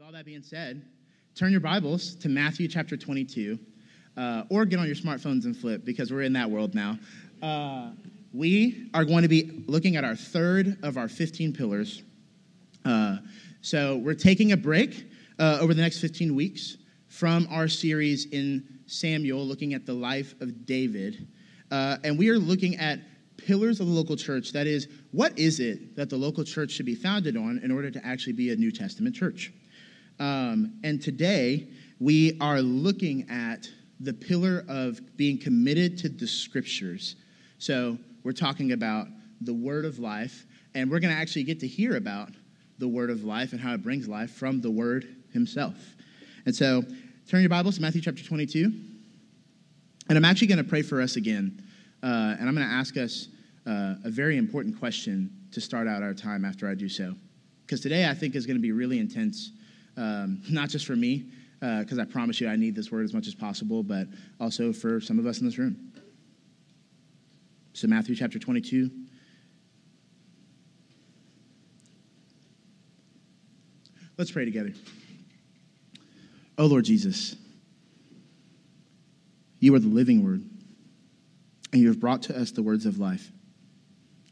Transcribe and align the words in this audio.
With 0.00 0.06
all 0.06 0.12
that 0.14 0.24
being 0.24 0.42
said, 0.42 0.82
turn 1.34 1.52
your 1.52 1.60
Bibles 1.60 2.14
to 2.14 2.30
Matthew 2.30 2.68
chapter 2.68 2.96
22, 2.96 3.58
uh, 4.16 4.44
or 4.48 4.64
get 4.64 4.78
on 4.78 4.86
your 4.86 4.94
smartphones 4.94 5.44
and 5.44 5.54
flip 5.54 5.84
because 5.84 6.10
we're 6.10 6.22
in 6.22 6.32
that 6.32 6.50
world 6.50 6.74
now. 6.74 6.98
Uh, 7.42 7.90
we 8.32 8.88
are 8.94 9.04
going 9.04 9.24
to 9.24 9.28
be 9.28 9.62
looking 9.66 9.96
at 9.96 10.04
our 10.04 10.16
third 10.16 10.78
of 10.82 10.96
our 10.96 11.06
15 11.06 11.52
pillars. 11.52 12.02
Uh, 12.82 13.18
so 13.60 13.98
we're 13.98 14.14
taking 14.14 14.52
a 14.52 14.56
break 14.56 15.04
uh, 15.38 15.58
over 15.60 15.74
the 15.74 15.82
next 15.82 16.00
15 16.00 16.34
weeks 16.34 16.78
from 17.08 17.46
our 17.50 17.68
series 17.68 18.24
in 18.32 18.80
Samuel, 18.86 19.44
looking 19.44 19.74
at 19.74 19.84
the 19.84 19.92
life 19.92 20.32
of 20.40 20.64
David. 20.64 21.28
Uh, 21.70 21.98
and 22.04 22.18
we 22.18 22.30
are 22.30 22.38
looking 22.38 22.76
at 22.76 23.00
pillars 23.36 23.80
of 23.80 23.86
the 23.86 23.92
local 23.92 24.16
church. 24.16 24.52
That 24.52 24.66
is, 24.66 24.88
what 25.12 25.38
is 25.38 25.60
it 25.60 25.94
that 25.96 26.08
the 26.08 26.16
local 26.16 26.42
church 26.42 26.70
should 26.70 26.86
be 26.86 26.94
founded 26.94 27.36
on 27.36 27.60
in 27.62 27.70
order 27.70 27.90
to 27.90 28.06
actually 28.06 28.32
be 28.32 28.50
a 28.50 28.56
New 28.56 28.70
Testament 28.70 29.14
church? 29.14 29.52
Um, 30.20 30.74
and 30.84 31.00
today, 31.00 31.68
we 31.98 32.36
are 32.40 32.60
looking 32.60 33.26
at 33.30 33.66
the 34.00 34.12
pillar 34.12 34.64
of 34.68 35.00
being 35.16 35.38
committed 35.38 35.96
to 35.98 36.10
the 36.10 36.26
scriptures. 36.26 37.16
So, 37.58 37.98
we're 38.22 38.32
talking 38.32 38.72
about 38.72 39.08
the 39.40 39.54
word 39.54 39.86
of 39.86 39.98
life, 39.98 40.44
and 40.74 40.90
we're 40.90 41.00
going 41.00 41.14
to 41.14 41.18
actually 41.18 41.44
get 41.44 41.58
to 41.60 41.66
hear 41.66 41.96
about 41.96 42.28
the 42.78 42.86
word 42.86 43.08
of 43.08 43.24
life 43.24 43.52
and 43.52 43.60
how 43.60 43.72
it 43.72 43.82
brings 43.82 44.08
life 44.08 44.30
from 44.30 44.60
the 44.60 44.70
word 44.70 45.16
himself. 45.32 45.76
And 46.44 46.54
so, 46.54 46.84
turn 47.26 47.40
your 47.40 47.48
Bibles 47.48 47.76
to 47.76 47.82
Matthew 47.82 48.02
chapter 48.02 48.22
22. 48.22 48.70
And 50.10 50.18
I'm 50.18 50.24
actually 50.24 50.48
going 50.48 50.58
to 50.58 50.64
pray 50.64 50.82
for 50.82 51.00
us 51.00 51.16
again. 51.16 51.62
Uh, 52.02 52.36
and 52.38 52.46
I'm 52.46 52.54
going 52.54 52.66
to 52.66 52.72
ask 52.72 52.98
us 52.98 53.28
uh, 53.66 53.94
a 54.04 54.10
very 54.10 54.36
important 54.36 54.78
question 54.78 55.30
to 55.52 55.60
start 55.62 55.88
out 55.88 56.02
our 56.02 56.14
time 56.14 56.44
after 56.44 56.68
I 56.68 56.74
do 56.74 56.88
so. 56.90 57.14
Because 57.64 57.80
today 57.80 58.06
I 58.08 58.14
think 58.14 58.34
is 58.34 58.44
going 58.44 58.56
to 58.56 58.62
be 58.62 58.72
really 58.72 58.98
intense 58.98 59.52
um, 60.00 60.40
not 60.48 60.70
just 60.70 60.86
for 60.86 60.96
me, 60.96 61.26
because 61.60 61.98
uh, 61.98 62.02
I 62.02 62.04
promise 62.06 62.40
you 62.40 62.48
I 62.48 62.56
need 62.56 62.74
this 62.74 62.90
word 62.90 63.04
as 63.04 63.12
much 63.12 63.26
as 63.26 63.34
possible, 63.34 63.82
but 63.82 64.08
also 64.40 64.72
for 64.72 65.00
some 65.00 65.18
of 65.18 65.26
us 65.26 65.40
in 65.40 65.46
this 65.46 65.58
room. 65.58 65.92
So, 67.74 67.86
Matthew 67.86 68.14
chapter 68.16 68.38
22. 68.38 68.90
Let's 74.16 74.30
pray 74.30 74.44
together. 74.44 74.72
Oh, 76.58 76.66
Lord 76.66 76.84
Jesus, 76.84 77.36
you 79.60 79.74
are 79.74 79.78
the 79.78 79.88
living 79.88 80.24
word, 80.24 80.42
and 81.72 81.80
you 81.80 81.88
have 81.88 82.00
brought 82.00 82.22
to 82.22 82.38
us 82.38 82.50
the 82.50 82.62
words 82.62 82.86
of 82.86 82.98
life. 82.98 83.30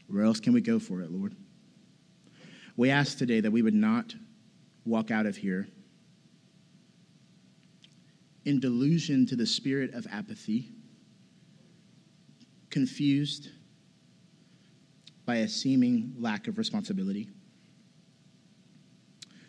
Where 0.07 0.23
else 0.23 0.39
can 0.39 0.53
we 0.53 0.61
go 0.61 0.79
for 0.79 1.01
it, 1.01 1.11
Lord? 1.11 1.35
We 2.75 2.89
ask 2.89 3.17
today 3.17 3.41
that 3.41 3.51
we 3.51 3.61
would 3.61 3.73
not 3.73 4.13
walk 4.85 5.11
out 5.11 5.25
of 5.25 5.37
here 5.37 5.67
in 8.45 8.59
delusion 8.59 9.25
to 9.27 9.35
the 9.35 9.45
spirit 9.45 9.93
of 9.93 10.07
apathy, 10.11 10.71
confused 12.69 13.49
by 15.25 15.35
a 15.37 15.47
seeming 15.47 16.15
lack 16.17 16.47
of 16.47 16.57
responsibility. 16.57 17.29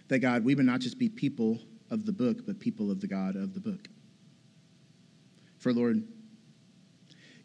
That 0.09 0.19
God, 0.19 0.45
we 0.45 0.55
would 0.55 0.67
not 0.67 0.81
just 0.81 0.99
be 0.99 1.09
people 1.09 1.61
of 1.91 2.05
the 2.05 2.13
book, 2.13 2.45
but 2.47 2.59
people 2.59 2.91
of 2.91 3.01
the 3.01 3.07
God 3.07 3.37
of 3.37 3.55
the 3.55 3.61
book. 3.61 3.89
For 5.59 5.73
Lord, 5.73 6.03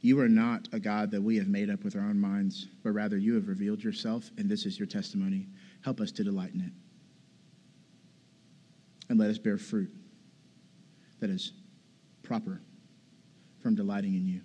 you 0.02 0.20
are 0.20 0.30
not 0.30 0.68
a 0.72 0.80
God 0.80 1.12
that 1.12 1.22
we 1.22 1.38
have 1.38 1.48
made 1.48 1.70
up 1.70 1.84
with 1.84 1.96
our 1.96 2.02
own 2.02 2.20
minds, 2.20 2.68
but 2.84 2.92
rather 2.92 3.18
you 3.18 3.34
have 3.36 3.48
revealed 3.48 3.84
yourself, 3.84 4.30
and 4.38 4.50
this 4.50 4.66
is 4.66 4.78
your 4.78 4.88
testimony. 4.88 5.48
Help 5.84 6.02
us 6.02 6.12
to 6.12 6.24
delight 6.24 6.54
in 6.54 6.62
it 6.62 6.72
and 9.10 9.20
let 9.20 9.30
us 9.30 9.38
bear 9.38 9.58
fruit 9.58 9.90
that 11.20 11.30
is 11.30 11.54
proper 12.24 12.62
from 13.62 13.76
delighting 13.76 14.16
in 14.16 14.28
you. 14.28 14.42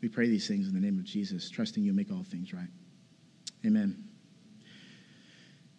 We 0.00 0.08
pray 0.08 0.28
these 0.28 0.46
things 0.46 0.68
in 0.68 0.74
the 0.74 0.80
name 0.80 0.98
of 0.98 1.04
Jesus, 1.04 1.50
trusting 1.50 1.82
you 1.82 1.92
make 1.92 2.10
all 2.12 2.22
things 2.22 2.52
right. 2.52 2.68
Amen. 3.64 4.04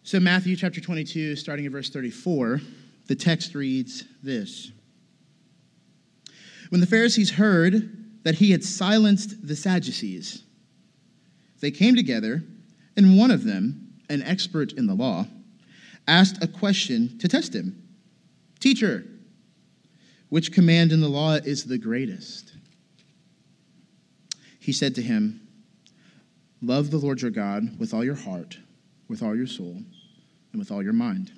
So, 0.02 0.18
Matthew 0.18 0.56
chapter 0.56 0.80
22, 0.80 1.36
starting 1.36 1.66
at 1.66 1.72
verse 1.72 1.90
34, 1.90 2.60
the 3.06 3.14
text 3.14 3.54
reads 3.54 4.04
this 4.22 4.72
When 6.70 6.80
the 6.80 6.86
Pharisees 6.86 7.30
heard 7.30 8.24
that 8.24 8.36
he 8.36 8.50
had 8.50 8.64
silenced 8.64 9.46
the 9.46 9.56
Sadducees, 9.56 10.42
they 11.60 11.70
came 11.70 11.94
together, 11.94 12.42
and 12.96 13.18
one 13.18 13.30
of 13.30 13.44
them, 13.44 13.92
an 14.08 14.22
expert 14.22 14.72
in 14.72 14.86
the 14.86 14.94
law, 14.94 15.26
asked 16.06 16.42
a 16.42 16.48
question 16.48 17.18
to 17.18 17.28
test 17.28 17.54
him 17.54 17.87
Teacher, 18.60 19.04
which 20.28 20.52
command 20.52 20.92
in 20.92 21.00
the 21.00 21.08
law 21.08 21.34
is 21.34 21.64
the 21.64 21.78
greatest? 21.78 22.54
He 24.58 24.72
said 24.72 24.94
to 24.96 25.02
him, 25.02 25.40
Love 26.60 26.90
the 26.90 26.98
Lord 26.98 27.22
your 27.22 27.30
God 27.30 27.78
with 27.78 27.94
all 27.94 28.04
your 28.04 28.16
heart, 28.16 28.58
with 29.08 29.22
all 29.22 29.36
your 29.36 29.46
soul, 29.46 29.80
and 30.52 30.58
with 30.58 30.70
all 30.70 30.82
your 30.82 30.92
mind. 30.92 31.32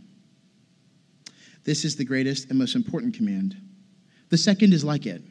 This 1.64 1.84
is 1.84 1.96
the 1.96 2.04
greatest 2.04 2.48
and 2.48 2.58
most 2.58 2.74
important 2.74 3.14
command. 3.14 3.56
The 4.30 4.38
second 4.38 4.72
is 4.72 4.84
like 4.84 5.06
it 5.06 5.22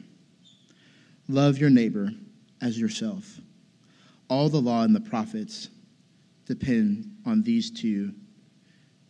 love 1.28 1.58
your 1.58 1.70
neighbor 1.70 2.10
as 2.60 2.78
yourself. 2.78 3.40
All 4.28 4.48
the 4.48 4.60
law 4.60 4.82
and 4.82 4.94
the 4.94 5.00
prophets 5.00 5.68
depend 6.46 7.16
on 7.26 7.42
these 7.42 7.70
two 7.70 8.12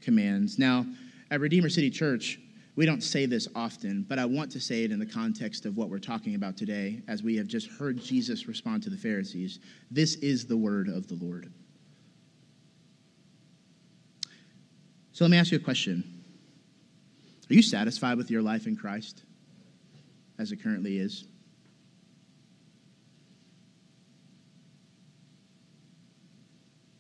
commands. 0.01 0.59
Now, 0.59 0.87
at 1.31 1.41
Redeemer 1.41 1.69
City 1.69 1.91
Church, 1.91 2.39
we 2.81 2.87
don't 2.87 3.03
say 3.03 3.27
this 3.27 3.47
often, 3.55 4.07
but 4.09 4.19
I 4.19 4.25
want 4.25 4.51
to 4.53 4.59
say 4.59 4.85
it 4.85 4.91
in 4.91 4.99
the 4.99 5.05
context 5.05 5.67
of 5.67 5.77
what 5.77 5.91
we're 5.91 5.99
talking 5.99 6.35
about 6.35 6.57
today, 6.57 7.03
as 7.09 7.23
we 7.23 7.37
have 7.37 7.47
just 7.47 7.69
heard 7.69 8.01
Jesus 8.01 8.49
respond 8.49 8.83
to 8.85 8.89
the 8.89 8.97
Pharisees. 8.97 9.59
This 9.91 10.15
is 10.15 10.47
the 10.47 10.57
word 10.57 10.89
of 10.89 11.07
the 11.07 11.15
Lord. 11.23 11.53
So 15.13 15.25
let 15.25 15.31
me 15.31 15.37
ask 15.37 15.53
you 15.53 15.59
a 15.59 15.61
question 15.61 16.23
Are 17.51 17.53
you 17.53 17.61
satisfied 17.61 18.17
with 18.17 18.31
your 18.31 18.41
life 18.41 18.67
in 18.67 18.77
Christ 18.77 19.25
as 20.39 20.51
it 20.51 20.63
currently 20.63 20.97
is? 20.97 21.27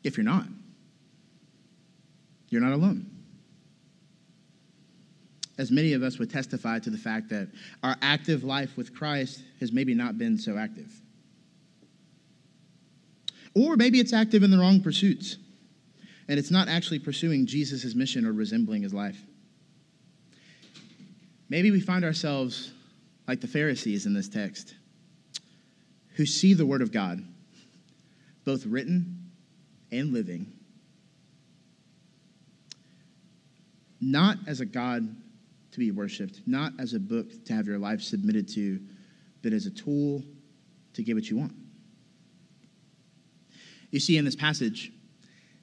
If 0.04 0.18
you're 0.18 0.24
not, 0.24 0.44
you're 2.50 2.60
not 2.60 2.74
alone 2.74 3.09
as 5.60 5.70
many 5.70 5.92
of 5.92 6.02
us 6.02 6.18
would 6.18 6.30
testify 6.30 6.78
to 6.78 6.88
the 6.88 6.96
fact 6.96 7.28
that 7.28 7.46
our 7.82 7.94
active 8.00 8.42
life 8.42 8.78
with 8.78 8.96
Christ 8.96 9.42
has 9.60 9.72
maybe 9.72 9.92
not 9.92 10.16
been 10.16 10.38
so 10.38 10.56
active. 10.56 10.90
Or 13.54 13.76
maybe 13.76 14.00
it's 14.00 14.14
active 14.14 14.42
in 14.42 14.50
the 14.50 14.56
wrong 14.56 14.80
pursuits, 14.80 15.36
and 16.28 16.38
it's 16.38 16.50
not 16.50 16.68
actually 16.68 16.98
pursuing 16.98 17.44
Jesus' 17.44 17.94
mission 17.94 18.24
or 18.24 18.32
resembling 18.32 18.80
his 18.80 18.94
life. 18.94 19.20
Maybe 21.50 21.70
we 21.70 21.80
find 21.80 22.06
ourselves 22.06 22.72
like 23.28 23.42
the 23.42 23.46
Pharisees 23.46 24.06
in 24.06 24.14
this 24.14 24.30
text, 24.30 24.74
who 26.14 26.24
see 26.24 26.54
the 26.54 26.64
Word 26.64 26.80
of 26.80 26.90
God, 26.90 27.22
both 28.46 28.64
written 28.64 29.30
and 29.92 30.14
living, 30.14 30.50
not 34.00 34.38
as 34.46 34.62
a 34.62 34.64
God 34.64 35.16
be 35.80 35.90
worshiped, 35.90 36.42
not 36.46 36.72
as 36.78 36.92
a 36.92 37.00
book 37.00 37.44
to 37.46 37.52
have 37.54 37.66
your 37.66 37.78
life 37.78 38.02
submitted 38.02 38.46
to, 38.46 38.78
but 39.42 39.52
as 39.52 39.66
a 39.66 39.70
tool 39.70 40.22
to 40.92 41.02
get 41.02 41.16
what 41.16 41.28
you 41.28 41.38
want. 41.38 41.54
You 43.90 43.98
see, 43.98 44.18
in 44.18 44.24
this 44.24 44.36
passage, 44.36 44.92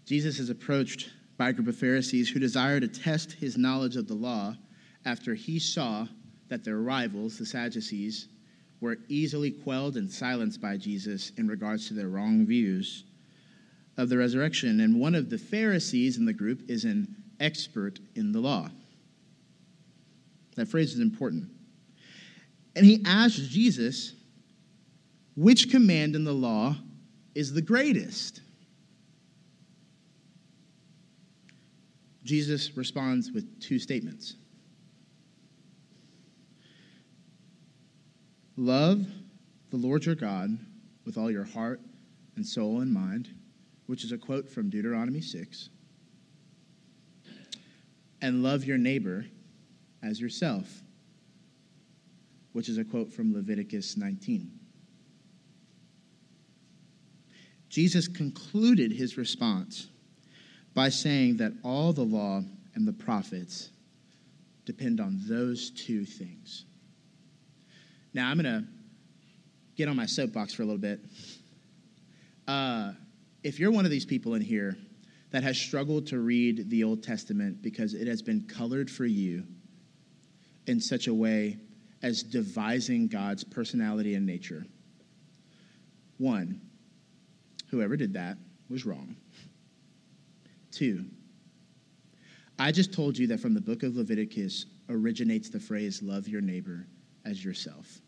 Jesus 0.06 0.40
is 0.40 0.50
approached 0.50 1.12
by 1.38 1.50
a 1.50 1.54
group 1.54 1.68
of 1.68 1.78
Pharisees 1.78 2.30
who 2.30 2.40
desire 2.40 2.80
to 2.80 2.88
test 2.88 3.32
his 3.34 3.58
knowledge 3.58 3.96
of 3.96 4.08
the 4.08 4.16
law 4.16 4.56
after 5.06 5.36
he 5.36 5.60
saw 5.60 6.08
that 6.50 6.64
their 6.64 6.80
rivals, 6.80 7.38
the 7.38 7.46
Sadducees, 7.46 8.28
were 8.82 8.98
easily 9.08 9.52
quelled 9.52 9.98
and 9.98 10.12
silenced 10.12 10.60
by 10.60 10.78
Jesus 10.78 11.32
in 11.38 11.48
regards 11.48 11.88
to 11.88 11.94
their 11.94 12.10
wrong 12.10 12.46
views 12.46 13.04
of 13.98 14.10
the 14.10 14.18
resurrection. 14.18 14.80
And 14.80 15.00
one 15.00 15.14
of 15.14 15.30
the 15.30 15.38
Pharisees 15.38 16.18
in 16.18 16.26
the 16.26 16.34
group 16.34 16.70
is 16.70 16.86
an 16.86 17.16
expert 17.40 18.00
in 18.16 18.32
the 18.32 18.40
law. 18.40 18.70
That 20.58 20.68
phrase 20.68 20.94
is 20.94 21.00
important. 21.00 21.50
And 22.76 22.86
he 22.86 23.02
asks 23.06 23.40
Jesus, 23.40 24.14
which 25.36 25.72
command 25.72 26.16
in 26.16 26.24
the 26.24 26.34
law 26.34 26.76
is 27.34 27.54
the 27.54 27.62
greatest? 27.62 28.42
Jesus 32.24 32.76
responds 32.76 33.32
with 33.32 33.62
two 33.62 33.80
statements 33.80 34.36
Love 38.58 39.06
the 39.70 39.78
Lord 39.78 40.06
your 40.06 40.16
God 40.16 40.58
with 41.06 41.18
all 41.18 41.30
your 41.30 41.46
heart 41.46 41.80
and 42.36 42.46
soul 42.46 42.82
and 42.82 42.92
mind, 42.92 43.30
which 43.86 44.04
is 44.04 44.12
a 44.12 44.18
quote 44.18 44.50
from 44.50 44.70
Deuteronomy 44.70 45.22
6. 45.22 45.70
and 48.22 48.42
love 48.42 48.66
your 48.66 48.80
neighbor 48.80 49.26
as 50.04 50.20
yourself, 50.20 50.82
which 52.54 52.70
is 52.70 52.78
a 52.78 52.84
quote 52.84 53.12
from 53.12 53.34
Leviticus 53.34 53.98
19. 53.98 54.52
Jesus 57.70 58.08
concluded 58.08 58.92
his 58.92 59.18
response 59.18 59.88
by 60.74 60.90
saying 60.90 61.38
that 61.38 61.54
all 61.64 61.92
the 61.92 62.04
law 62.04 62.42
and 62.76 62.88
the 62.88 62.94
prophets 62.94 63.70
depend 64.66 65.00
on 65.00 65.20
those 65.28 65.72
two 65.72 66.06
things. 66.06 66.66
Now, 68.14 68.30
I'm 68.30 68.40
going 68.40 68.64
to 68.64 68.68
get 69.76 69.88
on 69.88 69.96
my 69.96 70.06
soapbox 70.06 70.54
for 70.54 70.64
a 70.64 70.66
little 70.66 70.82
bit. 70.82 71.00
Uh, 72.48 72.94
if 73.44 73.60
you're 73.60 73.72
one 73.72 73.86
of 73.86 73.92
these 73.92 74.06
people 74.06 74.34
in 74.34 74.42
here 74.42 74.78
that 75.32 75.44
has 75.44 75.58
struggled 75.58 76.08
to 76.08 76.20
read 76.20 76.70
the 76.70 76.84
Old 76.84 77.04
Testament 77.04 77.62
because 77.62 77.94
it 77.94 78.08
has 78.08 78.22
been 78.22 78.42
colored 78.48 78.90
for 78.90 79.06
you 79.06 79.44
in 80.68 80.80
such 80.80 81.08
a 81.08 81.14
way 81.14 81.58
as 82.04 82.22
devising 82.22 83.08
God's 83.08 83.44
personality 83.44 84.16
and 84.16 84.26
nature, 84.26 84.66
one, 86.18 86.62
whoever 87.70 87.96
did 87.96 88.14
that 88.14 88.38
was 88.70 88.86
wrong. 88.86 89.16
Two, 90.72 91.06
I 92.60 92.72
just 92.72 92.94
told 92.94 93.18
you 93.18 93.28
that 93.28 93.40
from 93.40 93.54
the 93.54 93.62
book 93.62 93.84
of 93.84 93.96
Leviticus 93.96 94.66
originates 94.90 95.50
the 95.50 95.60
phrase, 95.60 96.02
love 96.02 96.28
your 96.28 96.42
neighbor 96.42 96.86
as 97.26 97.44
yourself, 97.44 98.02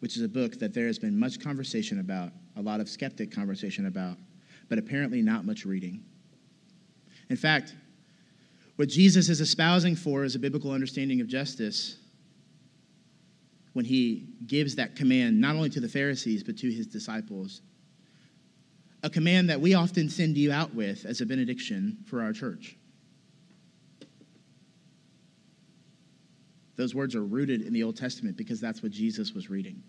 which 0.00 0.16
is 0.16 0.22
a 0.22 0.28
book 0.28 0.58
that 0.58 0.74
there 0.74 0.86
has 0.86 0.98
been 0.98 1.18
much 1.18 1.40
conversation 1.40 2.00
about, 2.00 2.32
a 2.56 2.62
lot 2.62 2.80
of 2.80 2.88
skeptic 2.88 3.30
conversation 3.30 3.86
about, 3.86 4.16
but 4.68 4.78
apparently 4.78 5.22
not 5.22 5.44
much 5.44 5.64
reading. 5.64 6.02
In 7.30 7.36
fact, 7.36 7.74
what 8.76 8.88
Jesus 8.88 9.28
is 9.28 9.40
espousing 9.40 9.94
for 9.94 10.24
is 10.24 10.34
a 10.34 10.38
biblical 10.38 10.72
understanding 10.72 11.20
of 11.20 11.28
justice 11.28 11.96
when 13.72 13.84
he 13.84 14.28
gives 14.46 14.76
that 14.76 14.96
command 14.96 15.40
not 15.40 15.54
only 15.54 15.70
to 15.70 15.80
the 15.80 15.88
Pharisees, 15.88 16.42
but 16.42 16.56
to 16.58 16.70
his 16.70 16.86
disciples. 16.86 17.60
A 19.02 19.10
command 19.10 19.50
that 19.50 19.60
we 19.60 19.74
often 19.74 20.08
send 20.08 20.36
you 20.36 20.50
out 20.50 20.74
with 20.74 21.04
as 21.04 21.20
a 21.20 21.26
benediction 21.26 21.98
for 22.06 22.22
our 22.22 22.32
church. 22.32 22.76
Those 26.76 26.94
words 26.94 27.14
are 27.14 27.24
rooted 27.24 27.62
in 27.62 27.72
the 27.72 27.82
Old 27.82 27.96
Testament 27.96 28.36
because 28.36 28.60
that's 28.60 28.82
what 28.82 28.90
Jesus 28.90 29.32
was 29.32 29.50
reading. 29.50 29.82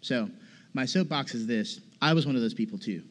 So, 0.00 0.28
my 0.74 0.84
soapbox 0.84 1.34
is 1.34 1.46
this 1.46 1.80
I 2.00 2.12
was 2.12 2.26
one 2.26 2.36
of 2.36 2.42
those 2.42 2.54
people 2.54 2.78
too. 2.78 3.02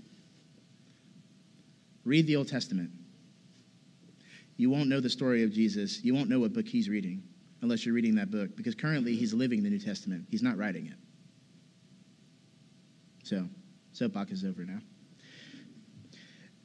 Read 2.06 2.28
the 2.28 2.36
Old 2.36 2.48
Testament. 2.48 2.92
You 4.62 4.70
won't 4.70 4.90
know 4.90 5.00
the 5.00 5.10
story 5.10 5.42
of 5.42 5.52
Jesus. 5.52 6.04
You 6.04 6.14
won't 6.14 6.30
know 6.30 6.40
what 6.40 6.54
book 6.54 6.68
he's 6.68 6.88
reading 6.88 7.24
unless 7.64 7.84
you're 7.84 7.96
reading 7.96 8.14
that 8.14 8.30
book, 8.30 8.56
because 8.56 8.76
currently 8.76 9.16
he's 9.16 9.34
living 9.34 9.64
the 9.64 9.72
New 9.72 9.80
Testament. 9.80 10.28
He's 10.30 10.44
not 10.44 10.56
writing 10.56 10.86
it. 10.86 10.94
So, 13.24 13.48
soapbox 13.92 14.32
is 14.34 14.46
over 14.46 14.64
now. 14.64 14.78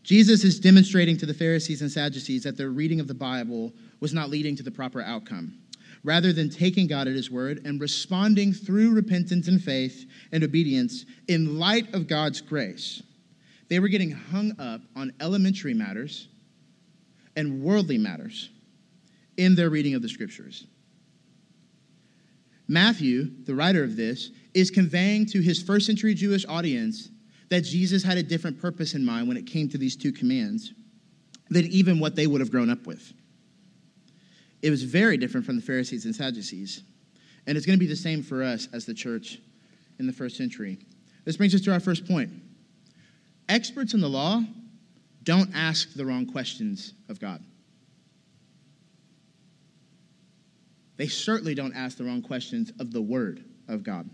Jesus 0.03 0.45
is 0.45 0.61
demonstrating 0.61 1.17
to 1.17 1.25
the 1.25 1.33
Pharisees 1.33 1.81
and 1.81 1.91
Sadducees 1.91 2.43
that 2.43 2.59
their 2.59 2.69
reading 2.69 3.01
of 3.01 3.09
the 3.09 3.15
Bible 3.15 3.73
was 4.01 4.13
not 4.13 4.29
leading 4.29 4.55
to 4.57 4.63
the 4.63 4.71
proper 4.71 5.01
outcome. 5.01 5.57
Rather 6.05 6.35
than 6.35 6.51
taking 6.51 6.87
God 6.87 7.09
at 7.09 7.15
his 7.15 7.31
word 7.31 7.63
and 7.65 7.81
responding 7.81 8.53
through 8.53 8.95
repentance 8.95 9.49
and 9.49 9.63
faith 9.63 10.05
and 10.33 10.45
obedience 10.45 11.07
in 11.29 11.59
light 11.59 11.95
of 11.95 12.09
God's 12.09 12.43
grace, 12.43 13.03
they 13.71 13.79
were 13.79 13.89
getting 13.89 14.11
hung 14.11 14.53
up 14.61 14.83
on 14.95 15.15
elementary 15.19 15.73
matters 15.73 16.29
and 17.37 17.63
worldly 17.63 17.99
matters 17.99 18.51
in 19.37 19.55
their 19.55 19.71
reading 19.71 19.95
of 19.95 20.03
the 20.03 20.09
scriptures. 20.09 20.67
Matthew, 22.69 23.31
the 23.45 23.55
writer 23.55 23.85
of 23.85 23.97
this, 23.97 24.31
is 24.55 24.71
conveying 24.71 25.27
to 25.27 25.41
his 25.41 25.63
first 25.63 25.87
century 25.87 26.15
Jewish 26.15 26.45
audience 26.49 27.11
that 27.49 27.61
Jesus 27.61 28.03
had 28.03 28.19
a 28.19 28.23
different 28.23 28.61
purpose 28.61 28.95
in 28.95 29.05
mind 29.05 29.29
when 29.29 29.37
it 29.37 29.47
came 29.47 29.69
to 29.69 29.79
these 29.79 29.95
two 29.95 30.13
commands 30.13 30.73
than 31.49 31.67
even 31.67 32.01
what 32.01 32.17
they 32.17 32.27
would 32.27 32.41
have 32.41 32.51
grown 32.51 32.71
up 32.71 32.87
with. 32.87 33.13
It 34.63 34.71
was 34.71 34.83
very 34.83 35.17
different 35.17 35.47
from 35.47 35.57
the 35.57 35.63
Pharisees 35.63 36.07
and 36.07 36.15
Sadducees. 36.15 36.83
And 37.47 37.57
it's 37.57 37.67
going 37.67 37.79
to 37.79 37.85
be 37.85 37.89
the 37.89 37.95
same 37.95 38.23
for 38.23 38.43
us 38.43 38.67
as 38.73 38.85
the 38.85 38.95
church 38.95 39.39
in 40.01 40.07
the 40.07 40.13
first 40.13 40.37
century. 40.37 40.79
This 41.25 41.37
brings 41.37 41.55
us 41.55 41.61
to 41.63 41.73
our 41.73 41.79
first 41.79 42.07
point. 42.07 42.31
Experts 43.49 43.95
in 43.95 44.01
the 44.01 44.09
law 44.09 44.43
don't 45.27 45.51
ask 45.55 45.93
the 45.93 46.07
wrong 46.07 46.25
questions 46.25 46.95
of 47.11 47.21
God. 47.21 47.45
they 50.97 51.09
certainly 51.09 51.55
don't 51.55 51.75
ask 51.75 51.99
the 51.99 52.05
wrong 52.05 52.23
questions 52.23 52.73
of 52.81 52.93
the 52.93 53.03
Word 53.03 53.45
of 53.69 53.83
God. 53.83 54.09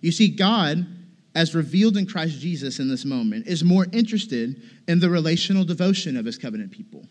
You 0.00 0.12
see, 0.12 0.28
God, 0.28 0.86
as 1.34 1.54
revealed 1.54 1.96
in 1.96 2.06
Christ 2.06 2.40
Jesus 2.40 2.78
in 2.78 2.88
this 2.88 3.04
moment, 3.04 3.46
is 3.46 3.64
more 3.64 3.86
interested 3.92 4.62
in 4.88 5.00
the 5.00 5.08
relational 5.08 5.64
devotion 5.64 6.16
of 6.16 6.26
his 6.26 6.36
covenant 6.36 6.72
people, 6.72 7.06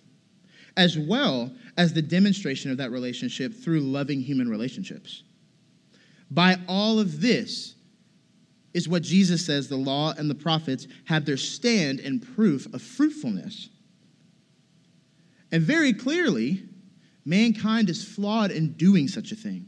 as 0.78 0.98
well 0.98 1.52
as 1.78 1.94
the 1.94 2.02
demonstration 2.02 2.70
of 2.70 2.78
that 2.78 2.92
relationship 2.92 3.54
through 3.54 3.80
loving 3.80 4.22
human 4.22 4.50
relationships. 4.50 5.24
By 6.30 6.58
all 6.68 7.00
of 7.00 7.22
this 7.22 7.76
is 8.74 8.88
what 8.88 9.04
Jesus 9.04 9.46
says 9.46 9.68
the 9.68 9.76
law 9.76 10.14
and 10.18 10.30
the 10.30 10.36
prophets 10.36 10.88
have 11.06 11.26
their 11.26 11.38
stand 11.38 12.00
and 12.00 12.22
proof 12.36 12.72
of 12.74 12.82
fruitfulness. 12.82 13.70
And 15.52 15.62
very 15.62 15.94
clearly, 15.94 16.64
Mankind 17.26 17.90
is 17.90 18.04
flawed 18.04 18.52
in 18.52 18.74
doing 18.74 19.08
such 19.08 19.32
a 19.32 19.36
thing. 19.36 19.68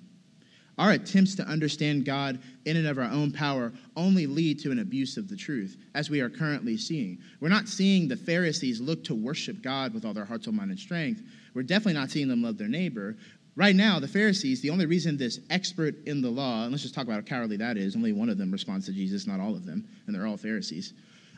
Our 0.80 0.92
attempts 0.92 1.36
to 1.36 1.44
understand 1.44 2.04
God 2.04 2.40
in 2.66 2.78
and 2.78 2.88
of 2.88 2.98
our 2.98 3.12
own 3.12 3.32
power 3.32 3.72
only 3.96 4.26
lead 4.26 4.60
to 4.62 4.72
an 4.72 4.80
abuse 4.80 5.18
of 5.18 5.30
the 5.30 5.36
truth, 5.36 5.78
as 5.94 6.10
we 6.10 6.20
are 6.20 6.30
currently 6.30 6.78
seeing. 6.78 7.20
We're 7.40 7.50
not 7.50 7.68
seeing 7.68 8.08
the 8.08 8.18
Pharisees 8.18 8.82
look 8.82 9.04
to 9.04 9.14
worship 9.14 9.62
God 9.62 9.94
with 9.94 10.04
all 10.04 10.16
their 10.16 10.26
heart, 10.26 10.44
soul, 10.44 10.54
mind, 10.54 10.72
and 10.72 10.80
strength. 10.80 11.22
We're 11.54 11.62
definitely 11.62 11.94
not 11.94 12.10
seeing 12.10 12.28
them 12.28 12.42
love 12.42 12.58
their 12.58 12.68
neighbor. 12.68 13.16
Right 13.56 13.76
now, 13.76 14.00
the 14.00 14.08
Pharisees, 14.08 14.62
the 14.62 14.72
only 14.72 14.88
reason 14.88 15.16
this 15.16 15.40
expert 15.50 15.96
in 16.08 16.22
the 16.22 16.30
law, 16.30 16.64
and 16.64 16.72
let's 16.72 16.82
just 16.82 16.96
talk 16.96 17.04
about 17.04 17.16
how 17.16 17.22
cowardly 17.22 17.58
that 17.58 17.78
is, 17.78 17.96
only 17.96 18.12
one 18.12 18.30
of 18.30 18.38
them 18.38 18.52
responds 18.52 18.88
to 18.88 18.92
Jesus, 18.92 19.28
not 19.28 19.40
all 19.40 19.56
of 19.56 19.66
them, 19.66 19.88
and 20.08 20.16
they're 20.16 20.26
all 20.26 20.38
Pharisees. 20.38 20.94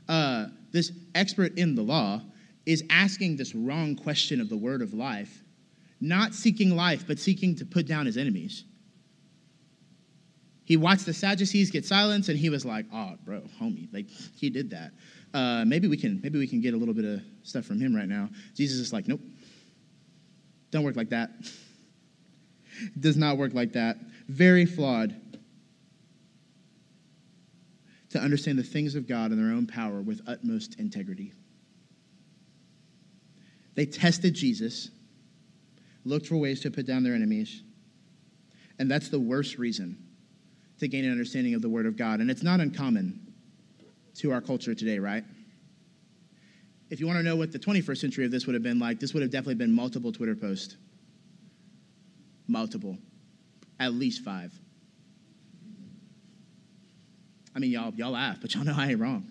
Uh, 0.07 0.47
this 0.71 0.91
expert 1.13 1.57
in 1.57 1.75
the 1.75 1.81
law 1.81 2.21
is 2.65 2.83
asking 2.89 3.35
this 3.35 3.53
wrong 3.53 3.95
question 3.95 4.39
of 4.39 4.50
the 4.50 4.57
word 4.57 4.81
of 4.81 4.94
life 4.94 5.44
not 6.01 6.34
seeking 6.34 6.75
life, 6.75 7.05
but 7.07 7.19
seeking 7.19 7.55
to 7.55 7.65
put 7.65 7.88
down 7.88 8.05
his 8.05 8.17
enemies. 8.17 8.63
He 10.63 10.77
watched 10.77 11.05
the 11.05 11.13
Sadducees 11.13 11.69
get 11.69 11.86
silenced, 11.86 12.29
and 12.29 12.38
he 12.38 12.50
was 12.50 12.65
like, 12.65 12.86
"Oh, 12.91 13.15
bro, 13.24 13.41
homie, 13.62 13.91
like 13.93 14.10
he 14.10 14.50
did 14.50 14.72
that. 14.72 14.91
Uh, 15.34 15.63
maybe 15.65 15.88
we 15.88 15.98
can, 15.98 16.19
maybe 16.22 16.39
we 16.39 16.48
can 16.48 16.62
get 16.62 16.74
a 16.74 16.77
little 16.77 16.93
bit 16.93 17.05
of 17.05 17.22
stuff 17.43 17.65
from 17.65 17.79
him 17.79 17.95
right 17.95 18.07
now." 18.07 18.29
Jesus 18.55 18.79
is 18.79 18.91
like, 18.91 19.07
"Nope, 19.07 19.22
don't 20.72 20.84
work 20.84 20.95
like 20.95 21.10
that. 21.10 21.31
Does 23.00 23.17
not 23.17 23.38
work 23.38 23.53
like 23.53 23.74
that. 23.74 23.98
Very 24.27 24.65
flawed." 24.65 25.15
To 28.10 28.22
understand 28.22 28.58
the 28.58 28.63
things 28.63 28.96
of 28.96 29.08
God 29.08 29.32
in 29.32 29.38
their 29.38 29.53
own 29.53 29.67
power 29.67 30.01
with 30.01 30.22
utmost 30.25 30.79
integrity. 30.79 31.34
They 33.74 33.86
tested 33.86 34.34
Jesus 34.34 34.89
looked 36.05 36.27
for 36.27 36.38
ways 36.38 36.62
to 36.62 36.72
put 36.72 36.86
down 36.86 37.03
their 37.03 37.13
enemies. 37.13 37.62
And 38.79 38.89
that's 38.89 39.10
the 39.10 39.20
worst 39.20 39.58
reason 39.58 39.98
to 40.79 40.88
gain 40.88 41.03
an 41.03 41.12
understanding 41.12 41.55
of 41.55 41.62
the 41.62 41.70
Word 41.70 41.86
of 41.86 41.98
God. 41.98 42.22
And 42.22 42.29
it's 42.29 42.44
not 42.44 42.60
uncommon 42.60 43.20
to 44.15 44.32
our 44.32 44.41
culture 44.41 44.75
today, 44.75 45.00
right? 45.00 45.25
If 46.89 47.00
you 47.00 47.08
want 47.08 47.17
to 47.17 47.24
know 47.24 47.36
what 47.36 47.51
the 47.51 47.60
21st 47.60 48.00
century 48.00 48.25
of 48.25 48.32
this 48.32 48.46
would 48.46 48.53
have 48.53 48.63
been 48.63 48.79
like, 48.79 49.00
this 49.00 49.13
would 49.13 49.24
have 49.24 49.32
definitely 49.32 49.55
been 49.55 49.74
multiple 49.74 50.12
Twitter 50.12 50.36
posts. 50.36 50.77
Multiple. 52.48 52.98
At 53.80 53.94
least 53.94 54.24
five. 54.24 54.58
I 57.56 57.60
mean, 57.60 57.72
y'all, 57.72 57.94
y'all 57.96 58.12
laugh, 58.12 58.38
but 58.42 58.54
y'all 58.54 58.64
know 58.64 58.74
I 58.75 58.90
ain't 58.90 59.00
wrong. 59.00 59.25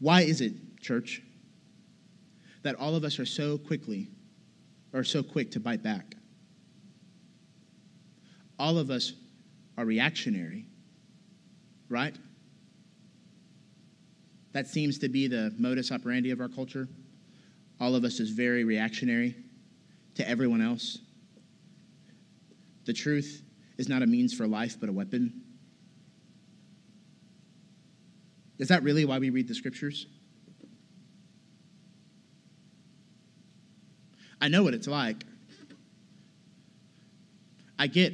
Why 0.00 0.20
is 0.22 0.42
it, 0.42 0.52
church, 0.80 1.22
that 2.62 2.74
all 2.74 2.94
of 2.94 3.04
us 3.04 3.18
are 3.18 3.26
so 3.26 3.56
quickly 3.56 4.08
or 4.92 5.02
so 5.02 5.22
quick 5.22 5.50
to 5.52 5.60
bite 5.60 5.82
back. 5.82 6.14
All 8.58 8.78
of 8.78 8.90
us 8.90 9.12
are 9.76 9.84
reactionary, 9.84 10.66
right? 11.88 12.14
That 14.52 14.68
seems 14.68 14.98
to 14.98 15.08
be 15.08 15.26
the 15.26 15.52
modus 15.58 15.90
operandi 15.90 16.30
of 16.30 16.40
our 16.40 16.48
culture. 16.48 16.86
All 17.80 17.94
of 17.94 18.04
us 18.04 18.20
is 18.20 18.30
very 18.30 18.64
reactionary 18.64 19.36
to 20.14 20.28
everyone 20.28 20.62
else. 20.62 20.98
The 22.84 22.92
truth 22.92 23.42
is 23.78 23.88
not 23.88 24.02
a 24.02 24.06
means 24.06 24.32
for 24.32 24.46
life, 24.46 24.78
but 24.78 24.88
a 24.88 24.92
weapon. 24.92 25.42
Is 28.58 28.68
that 28.68 28.82
really 28.82 29.04
why 29.04 29.18
we 29.18 29.30
read 29.30 29.48
the 29.48 29.54
scriptures? 29.54 30.06
I 34.40 34.48
know 34.48 34.62
what 34.62 34.74
it's 34.74 34.86
like. 34.86 35.24
I 37.78 37.86
get 37.86 38.12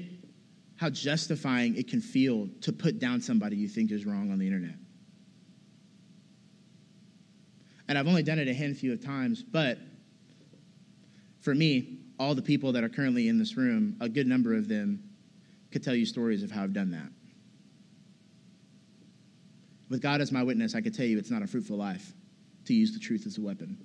how 0.76 0.88
justifying 0.88 1.76
it 1.76 1.88
can 1.88 2.00
feel 2.00 2.48
to 2.62 2.72
put 2.72 2.98
down 2.98 3.20
somebody 3.20 3.56
you 3.56 3.68
think 3.68 3.90
is 3.90 4.06
wrong 4.06 4.32
on 4.32 4.38
the 4.38 4.46
internet. 4.46 4.76
And 7.90 7.98
I've 7.98 8.06
only 8.06 8.22
done 8.22 8.38
it 8.38 8.46
a 8.46 8.54
handful 8.54 8.92
of 8.92 9.04
times, 9.04 9.42
but 9.42 9.76
for 11.40 11.52
me, 11.56 11.98
all 12.20 12.36
the 12.36 12.42
people 12.42 12.70
that 12.70 12.84
are 12.84 12.88
currently 12.88 13.26
in 13.26 13.36
this 13.36 13.56
room, 13.56 13.96
a 14.00 14.08
good 14.08 14.28
number 14.28 14.54
of 14.54 14.68
them 14.68 15.02
could 15.72 15.82
tell 15.82 15.96
you 15.96 16.06
stories 16.06 16.44
of 16.44 16.52
how 16.52 16.62
I've 16.62 16.72
done 16.72 16.92
that. 16.92 17.08
With 19.88 20.00
God 20.00 20.20
as 20.20 20.30
my 20.30 20.44
witness, 20.44 20.76
I 20.76 20.82
could 20.82 20.94
tell 20.94 21.04
you 21.04 21.18
it's 21.18 21.32
not 21.32 21.42
a 21.42 21.48
fruitful 21.48 21.76
life 21.76 22.12
to 22.66 22.74
use 22.74 22.92
the 22.92 23.00
truth 23.00 23.26
as 23.26 23.38
a 23.38 23.40
weapon. 23.40 23.76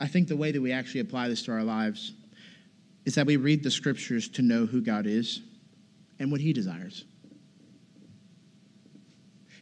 I 0.00 0.06
think 0.06 0.28
the 0.28 0.36
way 0.36 0.50
that 0.50 0.62
we 0.62 0.72
actually 0.72 1.00
apply 1.00 1.28
this 1.28 1.42
to 1.42 1.52
our 1.52 1.62
lives 1.62 2.14
is 3.04 3.16
that 3.16 3.26
we 3.26 3.36
read 3.36 3.62
the 3.62 3.70
scriptures 3.70 4.30
to 4.30 4.40
know 4.40 4.64
who 4.64 4.80
God 4.80 5.04
is 5.04 5.42
and 6.18 6.32
what 6.32 6.40
He 6.40 6.54
desires. 6.54 7.04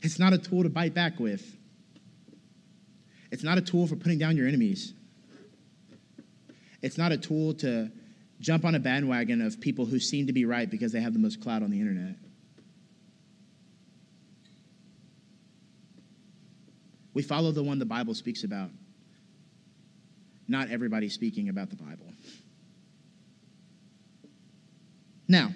It's 0.03 0.19
not 0.19 0.33
a 0.33 0.39
tool 0.39 0.63
to 0.63 0.69
bite 0.69 0.95
back 0.95 1.19
with, 1.19 1.57
it's 3.31 3.43
not 3.43 3.59
a 3.59 3.61
tool 3.61 3.87
for 3.87 3.97
putting 3.97 4.19
down 4.19 4.37
your 4.37 4.47
enemies. 4.47 4.93
It's 6.83 6.99
not 6.99 7.11
a 7.11 7.17
tool 7.17 7.55
to 7.55 7.91
jump 8.41 8.65
on 8.65 8.75
a 8.75 8.79
bandwagon 8.79 9.43
of 9.43 9.61
people 9.61 9.87
who 9.87 9.99
seem 9.99 10.27
to 10.27 10.33
be 10.33 10.45
right 10.45 10.71
because 10.71 10.93
they 10.93 11.01
have 11.01 11.13
the 11.13 11.19
most 11.19 11.41
clout 11.41 11.63
on 11.63 11.71
the 11.71 11.81
internet. 11.81 12.17
We 17.15 17.23
follow 17.23 17.51
the 17.51 17.63
one 17.63 17.79
the 17.79 17.87
Bible 17.87 18.15
speaks 18.15 18.45
about 18.45 18.71
not 20.49 20.71
everybody 20.71 21.09
speaking 21.09 21.49
about 21.49 21.71
the 21.71 21.77
Bible. 21.77 22.13
Now, 25.27 25.51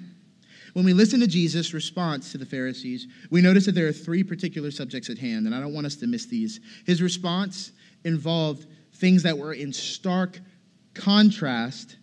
when 0.73 0.85
we 0.85 0.93
listen 0.93 1.21
to 1.21 1.27
Jesus' 1.27 1.75
response 1.75 2.33
to 2.33 2.39
the 2.39 2.47
Pharisees, 2.47 3.07
we 3.31 3.41
notice 3.41 3.67
that 3.67 3.75
there 3.75 3.89
are 3.89 3.93
three 3.93 4.23
particular 4.23 4.71
subjects 4.71 5.11
at 5.11 5.19
hand, 5.19 5.47
and 5.47 5.55
I 5.55 5.61
don't 5.61 5.75
want 5.75 5.87
us 5.87 5.97
to 5.97 6.07
miss 6.07 6.27
these. 6.27 6.61
His 6.87 7.03
response 7.03 7.73
involved 8.05 8.67
things 8.95 9.23
that 9.23 9.37
were 9.37 9.53
in 9.53 9.73
stark 9.73 10.41
contrast 10.95 11.97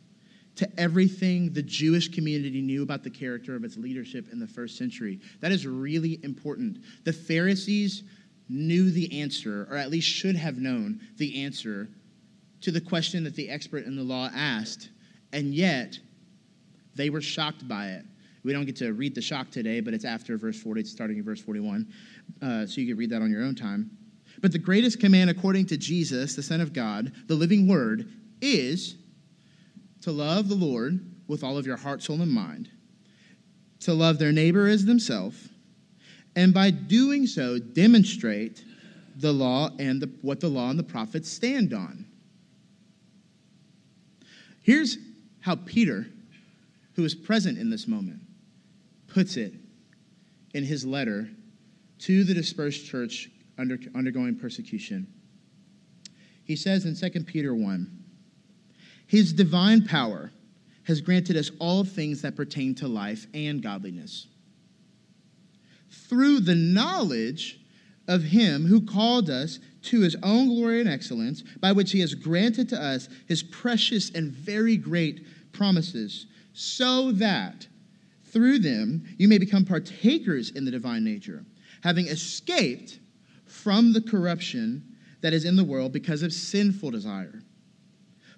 to 0.56 0.68
everything 0.80 1.54
the 1.54 1.62
Jewish 1.62 2.10
community 2.10 2.62
knew 2.62 2.82
about 2.82 3.04
the 3.04 3.10
character 3.10 3.56
of 3.56 3.64
its 3.64 3.78
leadership 3.78 4.28
in 4.32 4.40
the 4.40 4.48
first 4.48 4.78
century. 4.78 5.20
That 5.40 5.52
is 5.52 5.68
really 5.68 6.20
important. 6.24 6.80
The 7.04 7.14
Pharisees 7.14 8.04
knew 8.50 8.90
the 8.90 9.22
answer, 9.22 9.68
or 9.70 9.78
at 9.78 9.92
least 9.92 10.08
should 10.08 10.36
have 10.36 10.58
known 10.58 11.00
the 11.18 11.44
answer 11.44 11.90
to 12.62 12.72
the 12.72 12.82
question 12.82 13.24
that 13.24 13.36
the 13.36 13.50
expert 13.50 13.86
in 13.86 13.96
the 13.96 14.04
law 14.04 14.30
asked, 14.34 14.90
and 15.32 15.54
yet 15.54 16.00
they 16.96 17.10
were 17.10 17.22
shocked 17.22 17.68
by 17.68 17.90
it. 17.90 18.06
We 18.44 18.54
don't 18.54 18.66
get 18.66 18.76
to 18.78 18.94
read 18.94 19.16
the 19.16 19.22
shock 19.22 19.52
today, 19.52 19.80
but 19.80 19.94
it's 19.94 20.06
after 20.06 20.38
verse 20.38 20.60
40, 20.60 20.82
it's 20.82 20.92
starting 20.92 21.18
in 21.18 21.24
verse 21.24 21.42
41, 21.42 21.88
uh, 22.42 22.66
so 22.66 22.82
you 22.82 22.88
can 22.88 22.98
read 22.98 23.10
that 23.10 23.22
on 23.22 23.32
your 23.32 23.44
own 23.44 23.56
time. 23.56 23.90
But 24.42 24.52
the 24.52 24.60
greatest 24.60 25.00
command, 25.00 25.30
according 25.30 25.66
to 25.68 25.78
Jesus, 25.78 26.36
the 26.36 26.44
Son 26.44 26.62
of 26.62 26.74
God, 26.74 27.12
the 27.28 27.36
living 27.36 27.68
Word, 27.68 28.12
is 28.42 28.96
to 30.02 30.12
love 30.12 30.48
the 30.48 30.56
Lord 30.56 31.00
with 31.28 31.44
all 31.44 31.58
of 31.58 31.66
your 31.66 31.78
heart, 31.78 32.04
soul, 32.04 32.22
and 32.22 32.32
mind, 32.32 32.70
to 33.82 33.94
love 33.94 34.20
their 34.20 34.32
neighbor 34.32 34.68
as 34.68 34.86
themselves, 34.86 35.50
and 36.36 36.54
by 36.54 36.70
doing 36.70 37.26
so, 37.26 37.58
demonstrate 37.58 38.64
the 39.18 39.32
law 39.32 39.72
and 39.80 40.00
the, 40.00 40.12
what 40.22 40.40
the 40.40 40.48
law 40.48 40.70
and 40.70 40.78
the 40.78 40.84
prophets 40.84 41.30
stand 41.32 41.74
on. 41.74 42.06
Here's 44.62 44.98
how 45.40 45.56
Peter, 45.56 46.06
who 46.96 47.04
is 47.04 47.16
present 47.16 47.58
in 47.58 47.70
this 47.70 47.88
moment, 47.88 48.20
puts 49.18 49.36
it 49.36 49.52
in 50.54 50.64
his 50.64 50.86
letter 50.86 51.28
to 51.98 52.24
the 52.24 52.36
dispersed 52.36 52.86
church 52.86 53.32
under, 53.58 53.80
undergoing 53.96 54.36
persecution. 54.36 55.08
He 56.44 56.56
says 56.56 56.86
in 56.86 56.96
2 56.96 57.24
Peter 57.24 57.56
1 57.56 58.04
His 59.08 59.34
divine 59.34 59.84
power 59.86 60.30
has 60.84 61.02
granted 61.02 61.36
us 61.36 61.50
all 61.58 61.84
things 61.84 62.22
that 62.22 62.36
pertain 62.36 62.76
to 62.76 62.88
life 62.88 63.26
and 63.34 63.60
godliness. 63.60 64.28
Through 65.90 66.42
the 66.42 66.54
knowledge 66.54 67.60
of 68.08 68.22
him 68.22 68.68
who 68.68 68.82
called 68.82 69.32
us 69.32 69.58
to 69.86 70.02
his 70.02 70.16
own 70.22 70.48
glory 70.50 70.80
and 70.80 70.88
excellence, 70.88 71.42
by 71.60 71.72
which 71.72 71.92
he 71.92 72.02
has 72.02 72.14
granted 72.14 72.70
to 72.70 72.80
us 72.80 73.10
his 73.28 73.42
precious 73.42 74.12
and 74.12 74.32
very 74.32 74.78
great 74.78 75.26
promises, 75.54 76.28
so 76.54 77.12
that 77.14 77.66
through 78.32 78.60
them 78.60 79.04
you 79.18 79.28
may 79.28 79.38
become 79.38 79.66
partakers 79.66 80.52
in 80.52 80.66
the 80.66 80.72
divine 80.72 81.04
nature, 81.04 81.46
having 81.82 82.08
escaped 82.08 83.00
from 83.46 83.94
the 83.94 84.02
corruption 84.02 84.96
that 85.22 85.34
is 85.34 85.46
in 85.46 85.56
the 85.56 85.64
world 85.64 85.92
because 85.92 86.22
of 86.22 86.34
sinful 86.34 86.92
desire. 86.92 87.42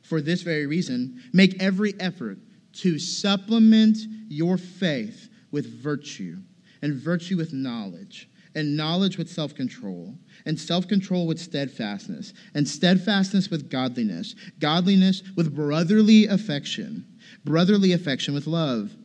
For 0.01 0.21
this 0.21 0.41
very 0.41 0.65
reason, 0.65 1.21
make 1.33 1.61
every 1.61 1.93
effort 1.99 2.39
to 2.73 2.97
supplement 2.99 3.97
your 4.27 4.57
faith 4.57 5.29
with 5.51 5.81
virtue, 5.81 6.37
and 6.81 6.93
virtue 6.93 7.37
with 7.37 7.53
knowledge 7.53 8.29
and 8.55 8.75
knowledge 8.75 9.17
with 9.17 9.29
self 9.29 9.55
control, 9.55 10.15
and 10.45 10.59
self 10.59 10.87
control 10.87 11.27
with 11.27 11.39
steadfastness, 11.39 12.33
and 12.53 12.67
steadfastness 12.67 13.49
with 13.49 13.69
godliness, 13.69 14.35
godliness 14.59 15.23
with 15.35 15.55
brotherly 15.55 16.27
affection, 16.27 17.05
brotherly 17.45 17.93
affection 17.93 18.33
with 18.33 18.47
love. 18.47 18.95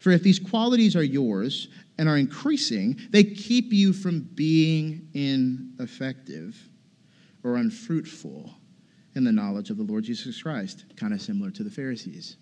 For 0.00 0.10
if 0.10 0.22
these 0.22 0.38
qualities 0.38 0.96
are 0.96 1.02
yours 1.02 1.68
and 1.98 2.08
are 2.08 2.16
increasing, 2.16 2.98
they 3.10 3.24
keep 3.24 3.72
you 3.72 3.92
from 3.92 4.20
being 4.20 5.08
ineffective 5.14 6.56
or 7.42 7.56
unfruitful 7.56 8.54
in 9.14 9.24
the 9.24 9.32
knowledge 9.32 9.70
of 9.70 9.76
the 9.76 9.84
Lord 9.84 10.04
Jesus 10.04 10.42
Christ, 10.42 10.84
kind 10.96 11.12
of 11.12 11.20
similar 11.20 11.50
to 11.52 11.62
the 11.62 11.70
Pharisees. 11.70 12.36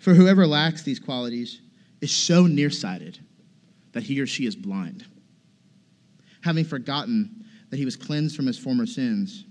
For 0.00 0.14
whoever 0.14 0.46
lacks 0.46 0.82
these 0.82 0.98
qualities 0.98 1.60
is 2.00 2.12
so 2.12 2.46
nearsighted 2.46 3.18
that 3.92 4.02
he 4.02 4.20
or 4.20 4.26
she 4.26 4.46
is 4.46 4.54
blind, 4.54 5.06
having 6.42 6.64
forgotten 6.64 7.44
that 7.70 7.76
he 7.76 7.84
was 7.84 7.96
cleansed 7.96 8.36
from 8.36 8.46
his 8.46 8.58
former 8.58 8.86
sins. 8.86 9.44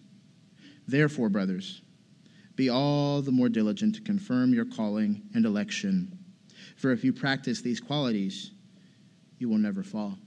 Therefore, 0.88 1.29
brothers, 1.29 1.82
be 2.56 2.70
all 2.70 3.22
the 3.22 3.32
more 3.32 3.50
diligent 3.50 3.96
to 3.96 4.01
confirm 4.01 4.53
your 4.53 4.65
calling 4.65 5.22
and 5.34 5.46
election. 5.46 6.17
For 6.78 6.92
if 6.92 7.04
you 7.04 7.12
practice 7.12 7.62
these 7.62 7.80
qualities, 7.80 8.52
you 9.40 9.50
will 9.50 9.58
never 9.58 9.84
fall. 9.84 10.18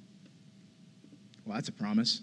Well, 1.46 1.54
that's 1.54 1.68
a 1.68 1.72
promise. 1.72 2.22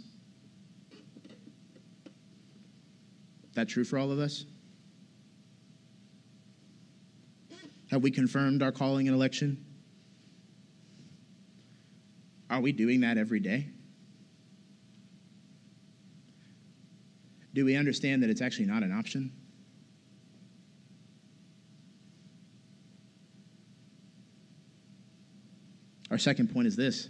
That 3.55 3.69
true 3.69 3.85
for 3.85 3.97
all 3.97 4.11
of 4.11 4.19
us? 4.19 4.45
Have 7.89 8.03
we 8.03 8.11
confirmed 8.11 8.61
our 8.61 8.71
calling 8.71 9.07
and 9.07 9.15
election? 9.15 9.65
Are 12.49 12.59
we 12.59 12.73
doing 12.73 13.01
that 13.01 13.17
every 13.17 13.39
day? 13.39 13.69
Do 17.53 17.63
we 17.65 17.75
understand 17.75 18.21
that 18.23 18.29
it's 18.29 18.41
actually 18.41 18.65
not 18.65 18.83
an 18.83 18.91
option? 18.91 19.31
Our 26.11 26.17
second 26.17 26.53
point 26.53 26.67
is 26.67 26.75
this 26.75 27.09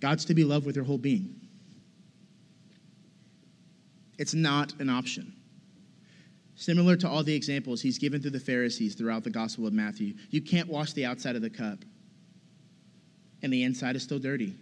God's 0.00 0.24
to 0.26 0.34
be 0.34 0.44
loved 0.44 0.66
with 0.66 0.76
your 0.76 0.84
whole 0.84 0.98
being. 0.98 1.36
It's 4.18 4.34
not 4.34 4.74
an 4.80 4.88
option. 4.88 5.32
Similar 6.54 6.96
to 6.96 7.08
all 7.08 7.24
the 7.24 7.34
examples 7.34 7.80
he's 7.80 7.98
given 7.98 8.20
through 8.20 8.32
the 8.32 8.40
Pharisees 8.40 8.94
throughout 8.94 9.24
the 9.24 9.30
Gospel 9.30 9.66
of 9.66 9.72
Matthew, 9.72 10.14
you 10.30 10.40
can't 10.40 10.68
wash 10.68 10.92
the 10.92 11.04
outside 11.04 11.34
of 11.34 11.42
the 11.42 11.50
cup 11.50 11.78
and 13.42 13.52
the 13.52 13.64
inside 13.64 13.96
is 13.96 14.02
still 14.02 14.18
dirty. 14.18 14.54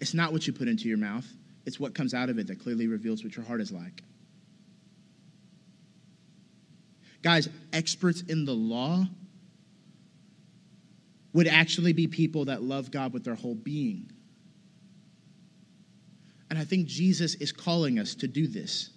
It's 0.00 0.14
not 0.14 0.32
what 0.32 0.46
you 0.46 0.52
put 0.52 0.68
into 0.68 0.88
your 0.88 0.98
mouth, 0.98 1.26
it's 1.64 1.80
what 1.80 1.94
comes 1.94 2.14
out 2.14 2.28
of 2.28 2.38
it 2.38 2.46
that 2.46 2.60
clearly 2.60 2.86
reveals 2.86 3.24
what 3.24 3.36
your 3.36 3.44
heart 3.44 3.60
is 3.60 3.72
like. 3.72 4.02
Guys, 7.22 7.48
experts 7.72 8.22
in 8.22 8.44
the 8.44 8.54
law 8.54 9.06
would 11.36 11.46
actually 11.46 11.92
be 11.92 12.06
people 12.06 12.46
that 12.46 12.62
love 12.62 12.90
God 12.90 13.12
with 13.12 13.22
their 13.22 13.34
whole 13.34 13.54
being. 13.54 14.10
And 16.48 16.58
I 16.58 16.64
think 16.64 16.86
Jesus 16.86 17.34
is 17.34 17.52
calling 17.52 17.98
us 17.98 18.14
to 18.14 18.26
do 18.26 18.46
this. 18.46 18.88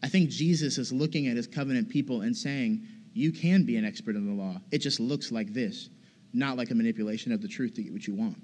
I 0.00 0.08
think 0.08 0.30
Jesus 0.30 0.78
is 0.78 0.92
looking 0.92 1.26
at 1.26 1.36
his 1.36 1.48
covenant 1.48 1.88
people 1.88 2.20
and 2.20 2.36
saying, 2.36 2.86
you 3.14 3.32
can 3.32 3.64
be 3.64 3.76
an 3.76 3.84
expert 3.84 4.14
in 4.14 4.26
the 4.26 4.42
law. 4.42 4.60
It 4.70 4.78
just 4.78 5.00
looks 5.00 5.32
like 5.32 5.52
this, 5.52 5.88
not 6.32 6.56
like 6.56 6.70
a 6.70 6.74
manipulation 6.76 7.32
of 7.32 7.42
the 7.42 7.48
truth 7.48 7.74
to 7.74 7.82
get 7.82 7.92
what 7.92 8.06
you 8.06 8.14
want. 8.14 8.40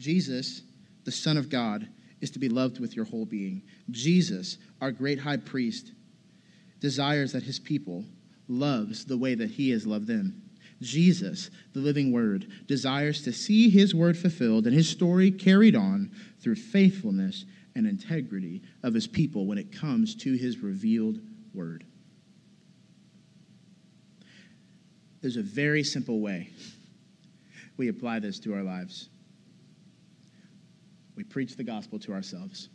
Jesus, 0.00 0.62
the 1.04 1.12
Son 1.12 1.36
of 1.36 1.48
God, 1.48 1.86
is 2.20 2.32
to 2.32 2.40
be 2.40 2.48
loved 2.48 2.80
with 2.80 2.96
your 2.96 3.04
whole 3.04 3.26
being. 3.26 3.62
Jesus, 3.92 4.58
our 4.80 4.90
great 4.90 5.20
high 5.20 5.36
priest, 5.36 5.92
desires 6.86 7.32
that 7.32 7.42
his 7.42 7.58
people 7.58 8.04
loves 8.46 9.04
the 9.04 9.18
way 9.18 9.34
that 9.34 9.50
he 9.50 9.70
has 9.70 9.88
loved 9.88 10.06
them. 10.06 10.40
Jesus, 10.80 11.50
the 11.72 11.80
living 11.80 12.12
word, 12.12 12.46
desires 12.68 13.22
to 13.22 13.32
see 13.32 13.68
his 13.68 13.92
word 13.92 14.16
fulfilled 14.16 14.68
and 14.68 14.74
his 14.74 14.88
story 14.88 15.32
carried 15.32 15.74
on 15.74 16.12
through 16.38 16.54
faithfulness 16.54 17.44
and 17.74 17.88
integrity 17.88 18.62
of 18.84 18.94
his 18.94 19.08
people 19.08 19.46
when 19.46 19.58
it 19.58 19.72
comes 19.72 20.14
to 20.14 20.34
his 20.34 20.58
revealed 20.58 21.18
word. 21.52 21.82
There's 25.22 25.38
a 25.38 25.42
very 25.42 25.82
simple 25.82 26.20
way 26.20 26.50
we 27.76 27.88
apply 27.88 28.20
this 28.20 28.38
to 28.40 28.54
our 28.54 28.62
lives. 28.62 29.08
We 31.16 31.24
preach 31.24 31.56
the 31.56 31.64
gospel 31.64 31.98
to 31.98 32.12
ourselves. 32.12 32.68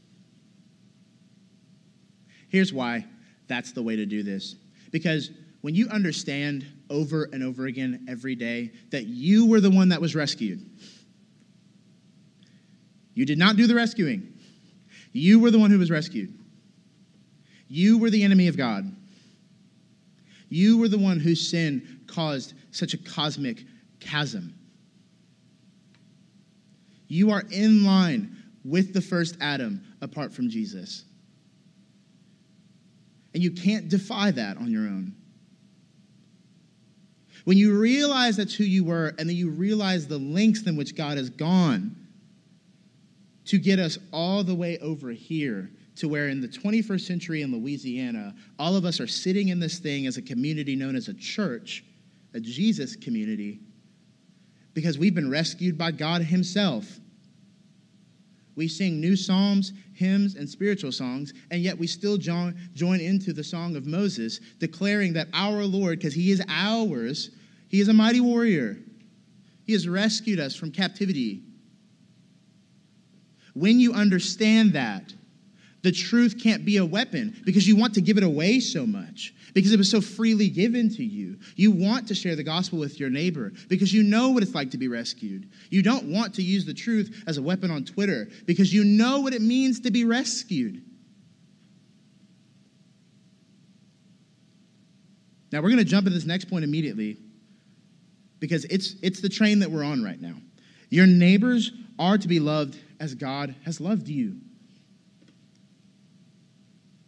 Here's 2.49 2.73
why 2.73 3.05
that's 3.51 3.71
the 3.71 3.83
way 3.83 3.95
to 3.95 4.05
do 4.05 4.23
this. 4.23 4.55
Because 4.91 5.31
when 5.61 5.75
you 5.75 5.87
understand 5.89 6.65
over 6.89 7.29
and 7.31 7.43
over 7.43 7.65
again 7.65 8.05
every 8.09 8.35
day 8.35 8.71
that 8.89 9.05
you 9.05 9.45
were 9.47 9.59
the 9.59 9.69
one 9.69 9.89
that 9.89 10.01
was 10.01 10.15
rescued, 10.15 10.65
you 13.13 13.25
did 13.25 13.37
not 13.37 13.57
do 13.57 13.67
the 13.67 13.75
rescuing. 13.75 14.33
You 15.11 15.39
were 15.39 15.51
the 15.51 15.59
one 15.59 15.69
who 15.69 15.79
was 15.79 15.91
rescued. 15.91 16.33
You 17.67 17.97
were 17.97 18.09
the 18.09 18.23
enemy 18.23 18.47
of 18.47 18.57
God. 18.57 18.95
You 20.49 20.77
were 20.77 20.87
the 20.87 20.97
one 20.97 21.19
whose 21.19 21.49
sin 21.49 22.01
caused 22.07 22.53
such 22.71 22.93
a 22.93 22.97
cosmic 22.97 23.63
chasm. 23.99 24.53
You 27.07 27.31
are 27.31 27.43
in 27.51 27.85
line 27.85 28.37
with 28.63 28.93
the 28.93 29.01
first 29.01 29.37
Adam 29.41 29.81
apart 30.01 30.33
from 30.33 30.49
Jesus. 30.49 31.05
And 33.33 33.41
you 33.41 33.51
can't 33.51 33.89
defy 33.89 34.31
that 34.31 34.57
on 34.57 34.69
your 34.69 34.83
own. 34.83 35.15
When 37.45 37.57
you 37.57 37.79
realize 37.79 38.37
that's 38.37 38.53
who 38.53 38.63
you 38.63 38.83
were, 38.83 39.13
and 39.17 39.27
then 39.27 39.35
you 39.35 39.49
realize 39.49 40.07
the 40.07 40.17
lengths 40.17 40.67
in 40.67 40.75
which 40.75 40.95
God 40.95 41.17
has 41.17 41.29
gone 41.29 41.95
to 43.45 43.57
get 43.57 43.79
us 43.79 43.97
all 44.13 44.43
the 44.43 44.53
way 44.53 44.77
over 44.79 45.09
here 45.09 45.71
to 45.95 46.07
where 46.07 46.29
in 46.29 46.39
the 46.39 46.47
21st 46.47 47.01
century 47.01 47.41
in 47.41 47.51
Louisiana, 47.51 48.33
all 48.59 48.75
of 48.75 48.85
us 48.85 48.99
are 48.99 49.07
sitting 49.07 49.49
in 49.49 49.59
this 49.59 49.79
thing 49.79 50.07
as 50.07 50.17
a 50.17 50.21
community 50.21 50.75
known 50.75 50.95
as 50.95 51.07
a 51.07 51.13
church, 51.13 51.83
a 52.33 52.39
Jesus 52.39 52.95
community, 52.95 53.59
because 54.73 54.97
we've 54.97 55.15
been 55.15 55.29
rescued 55.29 55.77
by 55.77 55.91
God 55.91 56.21
Himself. 56.21 56.99
We 58.55 58.67
sing 58.67 58.99
new 58.99 59.15
psalms, 59.15 59.73
hymns, 59.93 60.35
and 60.35 60.49
spiritual 60.49 60.91
songs, 60.91 61.33
and 61.51 61.61
yet 61.61 61.77
we 61.77 61.87
still 61.87 62.17
join, 62.17 62.55
into 62.77 63.33
the 63.33 63.43
song 63.43 63.75
of 63.75 63.85
Moses, 63.85 64.39
declaring 64.59 65.13
that 65.13 65.27
our 65.33 65.63
Lord, 65.63 65.99
because 65.99 66.13
He 66.13 66.31
is 66.31 66.43
ours, 66.47 67.31
He 67.69 67.79
is 67.79 67.87
a 67.87 67.93
mighty 67.93 68.19
warrior. 68.19 68.77
He 69.63 69.73
has 69.73 69.87
rescued 69.87 70.39
us 70.39 70.55
from 70.55 70.71
captivity. 70.71 71.43
When 73.53 73.79
you 73.79 73.93
understand 73.93 74.73
that, 74.73 75.13
the 75.83 75.91
truth 75.91 76.41
can't 76.41 76.63
be 76.63 76.77
a 76.77 76.85
weapon 76.85 77.41
because 77.43 77.67
you 77.67 77.75
want 77.75 77.93
to 77.95 78.01
give 78.01 78.17
it 78.17 78.23
away 78.23 78.59
so 78.59 78.85
much, 78.85 79.33
because 79.53 79.71
it 79.71 79.77
was 79.77 79.89
so 79.89 79.99
freely 79.99 80.47
given 80.47 80.89
to 80.89 81.03
you. 81.03 81.37
You 81.55 81.71
want 81.71 82.07
to 82.09 82.15
share 82.15 82.35
the 82.35 82.43
gospel 82.43 82.79
with 82.79 82.99
your 82.99 83.09
neighbor 83.09 83.51
because 83.67 83.93
you 83.93 84.03
know 84.03 84.29
what 84.29 84.43
it's 84.43 84.53
like 84.53 84.71
to 84.71 84.77
be 84.77 84.87
rescued. 84.87 85.49
You 85.69 85.81
don't 85.81 86.05
want 86.05 86.35
to 86.35 86.43
use 86.43 86.65
the 86.65 86.73
truth 86.73 87.23
as 87.25 87.37
a 87.37 87.41
weapon 87.41 87.71
on 87.71 87.83
Twitter 87.83 88.27
because 88.45 88.73
you 88.73 88.83
know 88.83 89.21
what 89.21 89.33
it 89.33 89.41
means 89.41 89.79
to 89.81 89.91
be 89.91 90.05
rescued. 90.05 90.83
Now, 95.51 95.61
we're 95.61 95.69
going 95.69 95.79
to 95.79 95.83
jump 95.85 96.07
into 96.07 96.17
this 96.17 96.25
next 96.25 96.45
point 96.45 96.63
immediately 96.63 97.17
because 98.39 98.65
it's, 98.65 98.95
it's 99.01 99.19
the 99.19 99.29
train 99.29 99.59
that 99.59 99.69
we're 99.69 99.83
on 99.83 100.03
right 100.03 100.19
now. 100.21 100.35
Your 100.89 101.07
neighbors 101.07 101.71
are 101.99 102.17
to 102.17 102.27
be 102.27 102.39
loved 102.39 102.77
as 102.99 103.15
God 103.15 103.55
has 103.65 103.81
loved 103.81 104.07
you. 104.07 104.37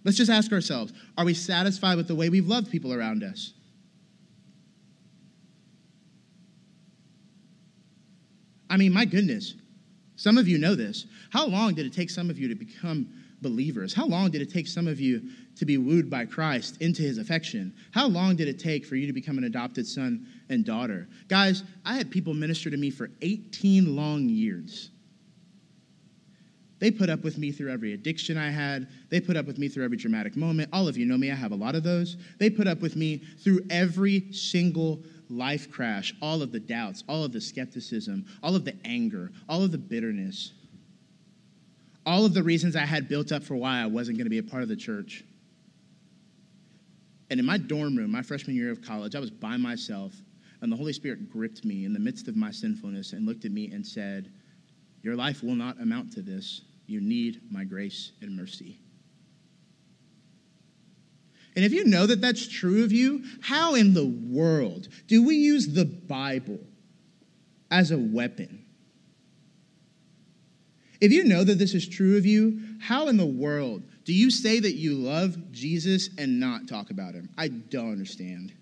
Let's 0.04 0.18
just 0.18 0.32
ask 0.32 0.52
ourselves 0.52 0.94
are 1.18 1.26
we 1.26 1.34
satisfied 1.34 1.96
with 1.96 2.08
the 2.08 2.16
way 2.16 2.30
we've 2.30 2.48
loved 2.48 2.72
people 2.72 2.94
around 2.94 3.24
us? 3.24 3.54
I 8.70 8.78
mean, 8.78 8.92
my 8.92 9.06
goodness, 9.06 9.54
some 10.16 10.38
of 10.38 10.48
you 10.48 10.58
know 10.58 10.74
this. 10.74 11.06
How 11.30 11.46
long 11.46 11.76
did 11.76 11.86
it 11.86 11.94
take 11.94 12.10
some 12.10 12.30
of 12.30 12.39
you 12.39 12.48
to 12.48 12.56
become 12.56 13.08
believers? 13.42 13.94
How 13.94 14.08
long 14.08 14.32
did 14.32 14.42
it 14.42 14.52
take 14.52 14.68
some 14.68 14.88
of 14.88 15.00
you 15.00 15.22
to 15.58 15.66
be 15.66 15.78
wooed 15.78 16.10
by 16.10 16.26
Christ 16.26 16.82
into 16.82 17.04
his 17.04 17.20
affection? 17.20 17.74
How 17.92 18.08
long 18.08 18.36
did 18.36 18.48
it 18.48 18.58
take 18.58 18.86
for 18.86 18.96
you 18.96 19.06
to 19.06 19.13
become 19.13 19.38
an 19.38 19.44
adopted 19.44 19.86
son 19.86 20.26
and 20.50 20.66
daughter? 20.66 21.08
Guys, 21.28 21.63
I 21.86 21.96
had 21.96 22.10
people 22.10 22.34
minister 22.34 22.72
to 22.72 22.78
me 22.78 22.89
for 22.89 23.12
18 23.22 23.96
long 23.96 24.28
years. 24.28 24.89
They 26.84 26.91
put 26.91 27.10
up 27.10 27.24
with 27.24 27.38
me 27.38 27.54
through 27.54 27.72
every 27.72 27.93
addiction 27.93 28.38
I 28.38 28.50
had. 28.50 28.89
They 29.10 29.22
put 29.22 29.38
up 29.38 29.46
with 29.46 29.58
me 29.58 29.69
through 29.69 29.86
every 29.86 29.96
dramatic 29.96 30.36
moment. 30.36 30.67
All 30.74 30.89
of 30.89 30.98
you 30.98 31.06
know 31.06 31.17
me, 31.17 31.32
I 31.32 31.34
have 31.34 31.54
a 31.54 31.56
lot 31.56 31.76
of 31.76 31.84
those. 31.84 32.17
They 32.39 32.50
put 32.50 32.67
up 32.67 32.82
with 32.82 32.98
me 32.98 33.22
through 33.39 33.62
every 33.69 34.34
single 34.34 35.02
life 35.30 35.72
crash, 35.72 36.13
all 36.22 36.41
of 36.41 36.52
the 36.52 36.60
doubts, 36.60 37.06
all 37.08 37.24
of 37.24 37.32
the 37.32 37.39
skepticism, 37.39 38.26
all 38.43 38.54
of 38.54 38.65
the 38.65 38.76
anger, 38.84 39.32
all 39.48 39.63
of 39.63 39.72
the 39.72 39.78
bitterness, 39.78 40.52
all 42.06 42.26
of 42.26 42.34
the 42.34 42.43
reasons 42.43 42.76
I 42.76 42.86
had 42.86 43.08
built 43.08 43.32
up 43.32 43.43
for 43.46 43.56
why 43.56 43.80
I 43.80 43.86
wasn't 43.86 44.17
going 44.17 44.26
to 44.26 44.30
be 44.30 44.39
a 44.39 44.43
part 44.43 44.62
of 44.62 44.67
the 44.67 44.76
church. 44.76 45.24
And 47.30 47.39
in 47.39 47.46
my 47.46 47.60
dorm 47.60 47.96
room, 47.96 48.12
my 48.12 48.24
freshman 48.24 48.58
year 48.58 48.69
of 48.69 48.82
college, 48.82 49.15
I 49.15 49.22
was 49.22 49.32
by 49.32 49.56
myself, 49.56 50.13
and 50.60 50.69
the 50.69 50.76
Holy 50.76 50.91
Spirit 50.91 51.32
gripped 51.32 51.63
me 51.63 51.86
in 51.86 51.93
the 51.93 52.00
midst 52.02 52.28
of 52.28 52.36
my 52.36 52.52
sinfulness 52.52 53.13
and 53.13 53.26
looked 53.26 53.46
at 53.46 53.52
me 53.54 53.72
and 53.72 53.88
said, 53.88 54.34
Your 55.02 55.15
life 55.15 55.43
will 55.43 55.56
not 55.56 55.80
amount 55.80 56.12
to 56.15 56.22
this. 56.22 56.60
You 56.86 57.02
need 57.02 57.41
my 57.50 57.63
grace 57.63 58.12
and 58.22 58.36
mercy. 58.36 58.80
And 61.56 61.63
if 61.63 61.72
you 61.72 61.86
know 61.86 62.08
that 62.08 62.22
that's 62.22 62.48
true 62.48 62.84
of 62.84 62.91
you, 62.91 63.24
how 63.41 63.76
in 63.76 63.93
the 63.93 64.06
world 64.06 64.88
do 65.08 65.26
we 65.26 65.36
use 65.36 65.67
the 65.67 65.86
Bible 65.86 66.60
as 67.69 67.91
a 67.91 67.98
weapon? 67.98 68.65
If 71.00 71.12
you 71.12 71.26
know 71.26 71.43
that 71.43 71.60
this 71.60 71.74
is 71.74 71.88
true 71.88 72.17
of 72.17 72.26
you, 72.26 72.62
how 72.80 73.08
in 73.08 73.17
the 73.17 73.26
world 73.26 73.84
do 74.06 74.13
you 74.13 74.32
say 74.32 74.60
that 74.60 74.76
you 74.76 74.96
love 74.96 75.52
Jesus 75.52 76.10
and 76.17 76.39
not 76.39 76.67
talk 76.67 76.89
about 76.89 77.13
him? 77.13 77.30
I 77.38 77.50
don't 77.50 77.91
understand. 77.91 78.54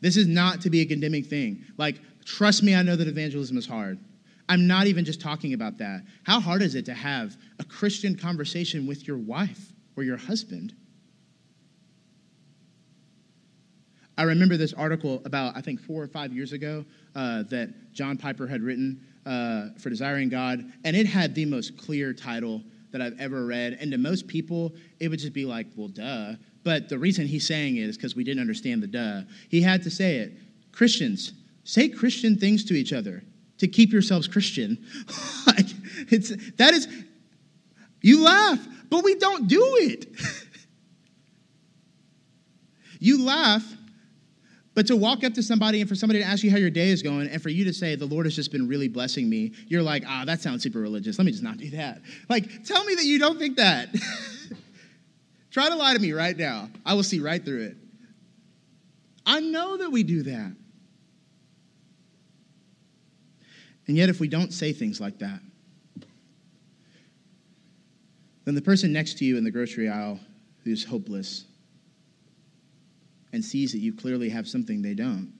This 0.00 0.16
is 0.16 0.26
not 0.26 0.62
to 0.62 0.70
be 0.70 0.80
a 0.80 0.86
condemning 0.86 1.24
thing. 1.24 1.64
Like, 1.76 2.00
trust 2.24 2.62
me, 2.62 2.74
I 2.74 2.82
know 2.82 2.96
that 2.96 3.06
evangelism 3.06 3.56
is 3.56 3.66
hard. 3.66 3.98
I'm 4.50 4.66
not 4.66 4.88
even 4.88 5.04
just 5.04 5.20
talking 5.20 5.54
about 5.54 5.78
that. 5.78 6.02
How 6.24 6.40
hard 6.40 6.60
is 6.60 6.74
it 6.74 6.84
to 6.86 6.92
have 6.92 7.36
a 7.60 7.64
Christian 7.64 8.16
conversation 8.16 8.84
with 8.84 9.06
your 9.06 9.16
wife 9.16 9.72
or 9.96 10.02
your 10.02 10.16
husband? 10.16 10.74
I 14.18 14.24
remember 14.24 14.56
this 14.56 14.72
article 14.72 15.22
about, 15.24 15.56
I 15.56 15.60
think, 15.60 15.80
four 15.80 16.02
or 16.02 16.08
five 16.08 16.32
years 16.32 16.52
ago 16.52 16.84
uh, 17.14 17.44
that 17.44 17.92
John 17.92 18.16
Piper 18.16 18.48
had 18.48 18.60
written 18.60 19.00
uh, 19.24 19.68
for 19.78 19.88
Desiring 19.88 20.28
God, 20.28 20.64
and 20.82 20.96
it 20.96 21.06
had 21.06 21.32
the 21.32 21.44
most 21.44 21.78
clear 21.78 22.12
title 22.12 22.60
that 22.90 23.00
I've 23.00 23.18
ever 23.20 23.46
read. 23.46 23.78
And 23.80 23.92
to 23.92 23.98
most 23.98 24.26
people, 24.26 24.74
it 24.98 25.06
would 25.06 25.20
just 25.20 25.32
be 25.32 25.44
like, 25.44 25.68
well, 25.76 25.86
duh. 25.86 26.32
But 26.64 26.88
the 26.88 26.98
reason 26.98 27.24
he's 27.28 27.46
saying 27.46 27.76
it 27.76 27.82
is 27.82 27.96
because 27.96 28.16
we 28.16 28.24
didn't 28.24 28.40
understand 28.40 28.82
the 28.82 28.88
duh. 28.88 29.20
He 29.48 29.62
had 29.62 29.84
to 29.84 29.90
say 29.90 30.16
it 30.16 30.32
Christians, 30.72 31.34
say 31.62 31.88
Christian 31.88 32.36
things 32.36 32.64
to 32.64 32.74
each 32.74 32.92
other 32.92 33.22
to 33.60 33.68
keep 33.68 33.92
yourselves 33.92 34.26
Christian. 34.26 34.84
like, 35.46 35.66
it's, 36.10 36.34
that 36.56 36.74
is, 36.74 36.88
you 38.02 38.22
laugh, 38.22 38.58
but 38.88 39.04
we 39.04 39.14
don't 39.14 39.46
do 39.46 39.62
it. 39.80 40.06
you 43.00 43.24
laugh, 43.24 43.64
but 44.74 44.86
to 44.86 44.96
walk 44.96 45.24
up 45.24 45.34
to 45.34 45.42
somebody 45.42 45.80
and 45.80 45.88
for 45.88 45.94
somebody 45.94 46.20
to 46.20 46.24
ask 46.24 46.42
you 46.42 46.50
how 46.50 46.56
your 46.56 46.70
day 46.70 46.88
is 46.88 47.02
going 47.02 47.28
and 47.28 47.42
for 47.42 47.50
you 47.50 47.64
to 47.66 47.72
say, 47.72 47.96
the 47.96 48.06
Lord 48.06 48.24
has 48.24 48.34
just 48.34 48.50
been 48.50 48.66
really 48.66 48.88
blessing 48.88 49.28
me, 49.28 49.52
you're 49.66 49.82
like, 49.82 50.04
ah, 50.06 50.24
that 50.24 50.40
sounds 50.40 50.62
super 50.62 50.80
religious. 50.80 51.18
Let 51.18 51.26
me 51.26 51.32
just 51.32 51.44
not 51.44 51.58
do 51.58 51.68
that. 51.70 52.00
Like, 52.30 52.64
tell 52.64 52.82
me 52.84 52.94
that 52.94 53.04
you 53.04 53.18
don't 53.18 53.38
think 53.38 53.58
that. 53.58 53.94
Try 55.50 55.68
to 55.68 55.74
lie 55.74 55.92
to 55.92 55.98
me 55.98 56.12
right 56.12 56.36
now. 56.36 56.70
I 56.86 56.94
will 56.94 57.02
see 57.02 57.20
right 57.20 57.44
through 57.44 57.64
it. 57.64 57.76
I 59.26 59.40
know 59.40 59.76
that 59.76 59.90
we 59.90 60.02
do 60.02 60.22
that. 60.22 60.52
And 63.90 63.96
yet, 63.96 64.08
if 64.08 64.20
we 64.20 64.28
don't 64.28 64.52
say 64.52 64.72
things 64.72 65.00
like 65.00 65.18
that, 65.18 65.40
Then 68.44 68.54
the 68.54 68.62
person 68.62 68.92
next 68.92 69.18
to 69.18 69.24
you 69.24 69.36
in 69.36 69.42
the 69.42 69.50
grocery 69.50 69.88
aisle 69.88 70.20
who's 70.62 70.84
hopeless 70.84 71.44
and 73.32 73.44
sees 73.44 73.72
that 73.72 73.78
you 73.78 73.92
clearly 73.92 74.28
have 74.28 74.46
something 74.46 74.80
they 74.80 74.94
don't, 74.94 75.32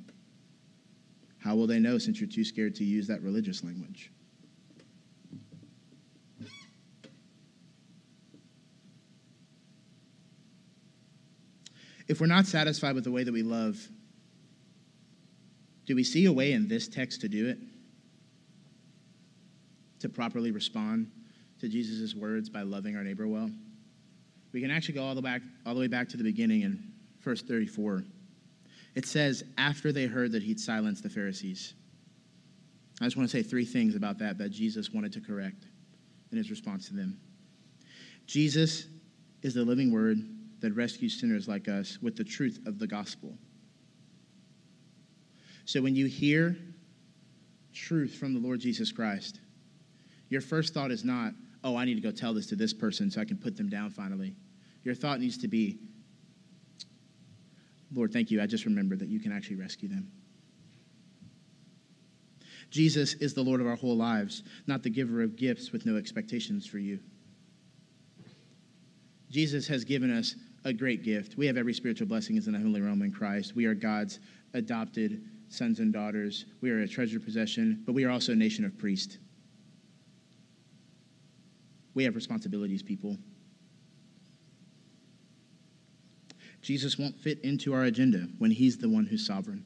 how 1.39 1.55
will 1.55 1.69
they 1.69 1.79
know 1.79 1.97
since 1.99 2.21
you're 2.21 2.29
too 2.29 2.45
scared 2.45 2.75
to 2.77 2.85
use 2.85 3.07
that 3.07 3.23
religious 3.23 3.63
language? 3.63 4.11
If 12.09 12.21
we're 12.21 12.27
not 12.27 12.47
satisfied 12.47 12.97
with 12.97 13.05
the 13.05 13.13
way 13.13 13.23
that 13.23 13.33
we 13.33 13.45
love, 13.45 13.79
do 15.87 15.95
we 15.95 16.03
see 16.03 16.25
a 16.27 16.33
way 16.33 16.53
in 16.53 16.67
this 16.67 16.89
text 16.89 17.21
to 17.21 17.29
do 17.29 17.49
it? 17.49 17.59
To 20.01 20.09
properly 20.09 20.51
respond 20.51 21.11
to 21.61 21.69
Jesus' 21.69 22.15
words 22.15 22.49
by 22.49 22.63
loving 22.63 22.97
our 22.97 23.05
neighbor 23.05 23.29
well? 23.29 23.51
We 24.53 24.61
can 24.61 24.71
actually 24.71 24.95
go 24.95 25.05
all 25.05 25.15
the, 25.15 25.23
back, 25.23 25.43
all 25.65 25.75
the 25.75 25.81
way 25.81 25.87
back 25.87 26.09
to 26.11 26.17
the 26.17 26.25
beginning 26.25 26.63
in 26.63 26.93
verse 27.21 27.43
34. 27.43 28.05
It 28.95 29.07
says, 29.07 29.45
after 29.59 29.93
they 29.93 30.07
heard 30.07 30.33
that 30.33 30.43
he'd 30.43 30.59
silenced 30.59 31.03
the 31.03 31.11
Pharisees. 31.11 31.75
I 33.01 33.05
just 33.05 33.17
want 33.17 33.31
to 33.31 33.37
say 33.37 33.43
three 33.43 33.65
things 33.65 33.95
about 33.95 34.19
that 34.19 34.39
that 34.39 34.51
Jesus 34.51 34.91
wanted 34.91 35.13
to 35.13 35.21
correct 35.21 35.67
in 36.33 36.39
his 36.39 36.51
response 36.51 36.89
to 36.89 36.95
them. 36.95 37.19
Jesus 38.27 38.87
is 39.43 39.55
the 39.55 39.65
living 39.65 39.93
word 39.93 40.19
that 40.61 40.73
rescues 40.75 41.19
sinners 41.19 41.49
like 41.49 41.69
us 41.69 41.99
with 42.03 42.17
the 42.17 42.25
truth 42.25 42.61
of 42.67 42.79
the 42.79 42.87
gospel. 42.87 43.35
So 45.65 45.81
when 45.81 45.95
you 45.95 46.07
hear 46.07 46.57
truth 47.73 48.15
from 48.15 48.35
the 48.35 48.41
Lord 48.41 48.61
Jesus 48.61 48.93
Christ, 48.93 49.41
your 50.31 50.41
first 50.41 50.73
thought 50.73 50.91
is 50.91 51.05
not, 51.05 51.35
oh, 51.63 51.77
I 51.77 51.85
need 51.85 51.97
to 51.97 52.01
go 52.01 52.11
tell 52.11 52.33
this 52.33 52.47
to 52.47 52.57
this 52.57 52.73
person 52.73 53.11
so 53.11 53.21
I 53.21 53.27
can 53.27 53.37
put 53.37 53.57
them 53.57 53.69
down 53.69 53.91
finally. 53.91 54.35
Your 54.85 54.95
thought 54.95 55.21
needs 55.21 55.37
to 55.39 55.49
be, 55.49 55.79
Lord, 57.93 58.13
thank 58.13 58.31
you. 58.31 58.41
I 58.41 58.47
just 58.47 58.65
remembered 58.65 59.01
that 59.01 59.09
you 59.09 59.21
can 59.21 59.33
actually 59.33 59.57
rescue 59.57 59.89
them. 59.89 60.11
Jesus 62.71 63.15
is 63.15 63.35
the 63.35 63.43
Lord 63.43 63.61
of 63.61 63.67
our 63.67 63.75
whole 63.75 63.97
lives, 63.97 64.45
not 64.69 64.85
the 64.85 64.91
giver 64.91 65.23
of 65.23 65.35
gifts 65.35 65.73
with 65.73 65.85
no 65.85 65.97
expectations 65.97 66.65
for 66.65 66.79
you. 66.79 67.01
Jesus 69.29 69.67
has 69.67 69.85
given 69.85 70.17
us 70.17 70.37
a 70.65 70.73
great 70.73 71.03
gift. 71.03 71.37
We 71.37 71.47
have 71.47 71.57
every 71.57 71.75
spiritual 71.75 72.07
blessing 72.07 72.37
is 72.37 72.47
in 72.47 72.53
the 72.53 72.59
heavenly 72.59 72.81
realm 72.81 73.03
in 73.03 73.13
Christ. 73.13 73.57
We 73.57 73.65
are 73.65 73.75
God's 73.75 74.21
adopted 74.55 75.25
sons 75.49 75.81
and 75.81 75.93
daughters. 75.93 76.45
We 76.61 76.71
are 76.71 76.83
a 76.83 76.89
treasured 76.89 77.25
possession, 77.25 77.83
but 77.85 77.93
we 77.93 78.05
are 78.05 78.11
also 78.11 78.33
a 78.33 78.37
nation 78.37 78.65
of 78.65 78.79
priests. 78.79 79.19
We 81.95 82.05
have 82.05 82.15
responsibilities, 82.15 82.83
people. 82.83 83.17
Jesus 86.63 86.99
won't 86.99 87.19
fit 87.19 87.41
into 87.41 87.73
our 87.73 87.85
agenda 87.85 88.29
when 88.39 88.51
he's 88.51 88.79
the 88.79 88.89
one 88.89 89.07
who's 89.07 89.27
sovereign. 89.27 89.65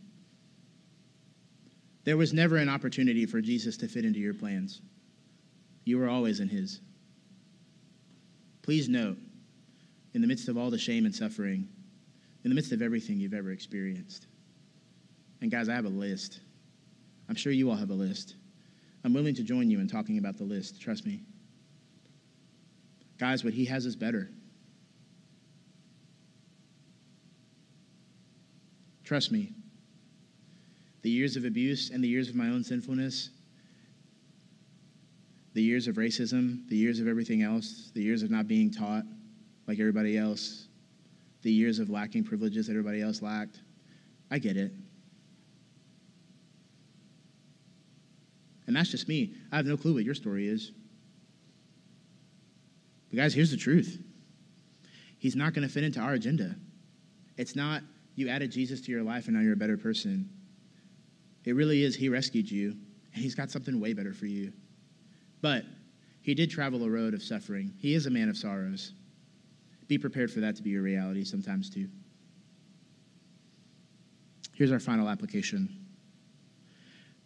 There 2.05 2.17
was 2.17 2.33
never 2.33 2.57
an 2.57 2.69
opportunity 2.69 3.27
for 3.27 3.41
Jesus 3.41 3.77
to 3.79 3.89
fit 3.89 4.05
into 4.05 4.21
your 4.21 4.35
plans. 4.35 4.81
You 5.85 5.99
were 5.99 6.09
always 6.09 6.41
in 6.41 6.49
his. 6.49 6.81
Please 8.63 8.89
note, 8.89 9.19
in 10.15 10.21
the 10.21 10.27
midst 10.27 10.49
of 10.49 10.57
all 10.57 10.71
the 10.71 10.79
shame 10.79 11.05
and 11.05 11.15
suffering, 11.15 11.69
in 12.45 12.51
the 12.51 12.55
midst 12.55 12.73
of 12.73 12.83
everything 12.83 13.19
you've 13.19 13.35
ever 13.35 13.51
experienced, 13.51 14.27
and 15.41 15.51
guys, 15.51 15.69
I 15.69 15.75
have 15.75 15.85
a 15.85 15.91
list. 15.91 16.41
I'm 17.29 17.35
sure 17.35 17.53
you 17.53 17.71
all 17.71 17.77
have 17.77 17.91
a 17.91 17.95
list. 17.95 18.37
I'm 19.03 19.13
willing 19.13 19.35
to 19.35 19.43
join 19.43 19.71
you 19.71 19.81
in 19.81 19.89
talking 19.89 20.19
about 20.19 20.39
the 20.39 20.45
list, 20.45 20.81
trust 20.81 21.05
me. 21.05 21.23
Guys, 23.19 23.45
what 23.45 23.55
he 23.55 23.65
has 23.65 23.87
is 23.87 23.97
better. 23.97 24.29
Trust 29.05 29.31
me, 29.31 29.53
the 31.03 31.11
years 31.11 31.37
of 31.37 31.45
abuse 31.45 31.91
and 31.91 32.03
the 32.03 32.09
years 32.09 32.29
of 32.29 32.35
my 32.35 32.49
own 32.49 32.65
sinfulness, 32.65 33.31
the 35.53 35.63
years 35.63 35.87
of 35.87 35.97
racism, 35.97 36.67
the 36.69 36.77
years 36.77 36.99
of 36.99 37.07
everything 37.07 37.43
else, 37.43 37.91
the 37.95 38.03
years 38.03 38.23
of 38.23 38.31
not 38.31 38.49
being 38.49 38.71
taught 38.71 39.05
like 39.69 39.79
everybody 39.79 40.17
else, 40.17 40.67
the 41.43 41.53
years 41.53 41.79
of 41.79 41.91
lacking 41.91 42.25
privileges 42.25 42.67
that 42.67 42.73
everybody 42.73 43.03
else 43.03 43.23
lacked, 43.23 43.61
I 44.31 44.39
get 44.39 44.57
it. 44.57 44.73
And 48.67 48.75
that's 48.75 48.91
just 48.91 49.09
me. 49.09 49.35
I 49.53 49.57
have 49.57 49.67
no 49.67 49.77
clue 49.77 49.95
what 49.95 50.05
your 50.05 50.15
story 50.15 50.49
is. 50.49 50.73
But, 53.15 53.23
guys, 53.23 53.35
here's 53.35 53.53
the 53.53 53.57
truth 53.57 54.03
He's 55.19 55.37
not 55.37 55.55
going 55.55 55.67
to 55.67 55.73
fit 55.73 55.85
into 55.85 56.01
our 56.01 56.15
agenda. 56.15 56.57
It's 57.37 57.55
not 57.55 57.83
you 58.17 58.29
added 58.29 58.51
Jesus 58.51 58.81
to 58.83 58.93
your 58.93 59.05
life 59.05 59.27
and 59.27 59.37
now 59.37 59.43
you're 59.43 59.55
a 59.55 59.57
better 59.57 59.77
person. 59.77 60.29
It 61.45 61.55
really 61.55 61.85
is 61.85 61.95
He 61.95 62.09
rescued 62.09 62.51
you, 62.51 62.71
and 63.15 63.23
He's 63.23 63.37
got 63.37 63.53
something 63.53 63.79
way 63.81 63.93
better 63.93 64.13
for 64.13 64.27
you. 64.27 64.53
But 65.43 65.65
He 66.23 66.35
did 66.35 66.51
travel 66.51 66.83
a 66.83 66.91
road 66.91 67.15
of 67.15 67.23
suffering. 67.23 67.73
He 67.79 67.95
is 67.95 68.07
a 68.07 68.11
man 68.11 68.29
of 68.29 68.37
sorrows. 68.37 68.95
Be 69.87 69.97
prepared 69.97 70.33
for 70.33 70.41
that 70.41 70.57
to 70.57 70.63
be 70.63 70.71
your 70.71 70.83
reality 70.83 71.23
sometimes 71.23 71.71
too. 71.71 71.89
Here's 74.55 74.73
our 74.73 74.81
final 74.81 75.09
application 75.09 75.69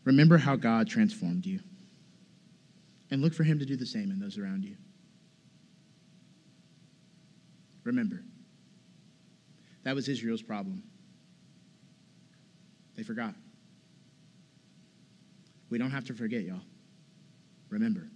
Remember 0.05 0.37
how 0.37 0.55
God 0.57 0.87
transformed 0.87 1.47
you, 1.47 1.61
and 3.11 3.23
look 3.23 3.33
for 3.33 3.45
Him 3.45 3.59
to 3.59 3.65
do 3.65 3.77
the 3.77 3.87
same 3.87 4.11
in 4.11 4.19
those 4.19 4.37
around 4.37 4.65
you. 4.65 4.77
Remember. 7.89 8.23
That 9.85 9.95
was 9.95 10.11
Israel's 10.11 10.43
problem. 10.43 10.83
They 12.95 13.03
forgot. 13.03 13.35
We 15.71 15.79
don't 15.79 15.91
have 15.91 16.05
to 16.05 16.13
forget, 16.13 16.43
y'all. 16.43 16.61
Remember. 17.71 18.11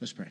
Let's 0.00 0.14
pray. 0.14 0.30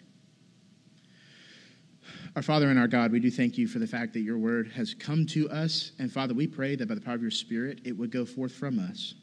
Our 2.35 2.41
Father 2.41 2.71
and 2.71 2.79
our 2.79 2.87
God, 2.87 3.11
we 3.11 3.19
do 3.19 3.29
thank 3.29 3.55
you 3.55 3.67
for 3.67 3.77
the 3.77 3.85
fact 3.85 4.13
that 4.13 4.21
your 4.21 4.39
word 4.39 4.71
has 4.71 4.95
come 4.95 5.27
to 5.27 5.47
us. 5.51 5.91
And 5.99 6.11
Father, 6.11 6.33
we 6.33 6.47
pray 6.47 6.75
that 6.75 6.87
by 6.87 6.95
the 6.95 7.01
power 7.01 7.13
of 7.13 7.21
your 7.21 7.29
Spirit, 7.29 7.81
it 7.85 7.95
would 7.95 8.09
go 8.09 8.25
forth 8.25 8.51
from 8.51 8.79
us. 8.79 9.13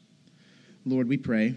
Lord, 0.85 1.09
we 1.09 1.17
pray 1.17 1.53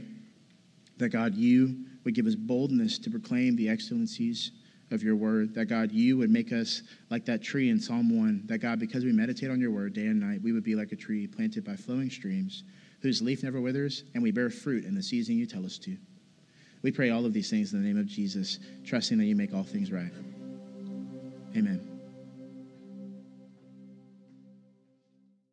that 0.96 1.10
God, 1.10 1.36
you 1.36 1.84
would 2.02 2.16
give 2.16 2.26
us 2.26 2.34
boldness 2.34 2.98
to 2.98 3.10
proclaim 3.10 3.54
the 3.54 3.68
excellencies 3.68 4.50
of 4.90 5.02
your 5.02 5.16
word, 5.16 5.54
that 5.54 5.66
God, 5.66 5.90
you 5.92 6.16
would 6.18 6.30
make 6.30 6.52
us 6.52 6.82
like 7.10 7.24
that 7.26 7.42
tree 7.42 7.70
in 7.70 7.80
Psalm 7.80 8.16
1, 8.16 8.44
that 8.46 8.58
God, 8.58 8.78
because 8.78 9.04
we 9.04 9.12
meditate 9.12 9.50
on 9.50 9.60
your 9.60 9.70
word 9.70 9.94
day 9.94 10.06
and 10.06 10.20
night, 10.20 10.42
we 10.42 10.52
would 10.52 10.64
be 10.64 10.74
like 10.74 10.92
a 10.92 10.96
tree 10.96 11.26
planted 11.26 11.64
by 11.64 11.76
flowing 11.76 12.10
streams, 12.10 12.64
whose 13.00 13.22
leaf 13.22 13.42
never 13.42 13.60
withers, 13.60 14.04
and 14.14 14.22
we 14.22 14.30
bear 14.30 14.50
fruit 14.50 14.84
in 14.84 14.94
the 14.94 15.02
season 15.02 15.36
you 15.36 15.46
tell 15.46 15.64
us 15.64 15.78
to. 15.78 15.96
We 16.82 16.92
pray 16.92 17.10
all 17.10 17.24
of 17.24 17.32
these 17.32 17.48
things 17.48 17.72
in 17.72 17.82
the 17.82 17.88
name 17.88 17.98
of 17.98 18.06
Jesus, 18.06 18.58
trusting 18.84 19.18
that 19.18 19.24
you 19.24 19.34
make 19.34 19.54
all 19.54 19.64
things 19.64 19.90
right. 19.90 20.12
Amen. 21.56 21.93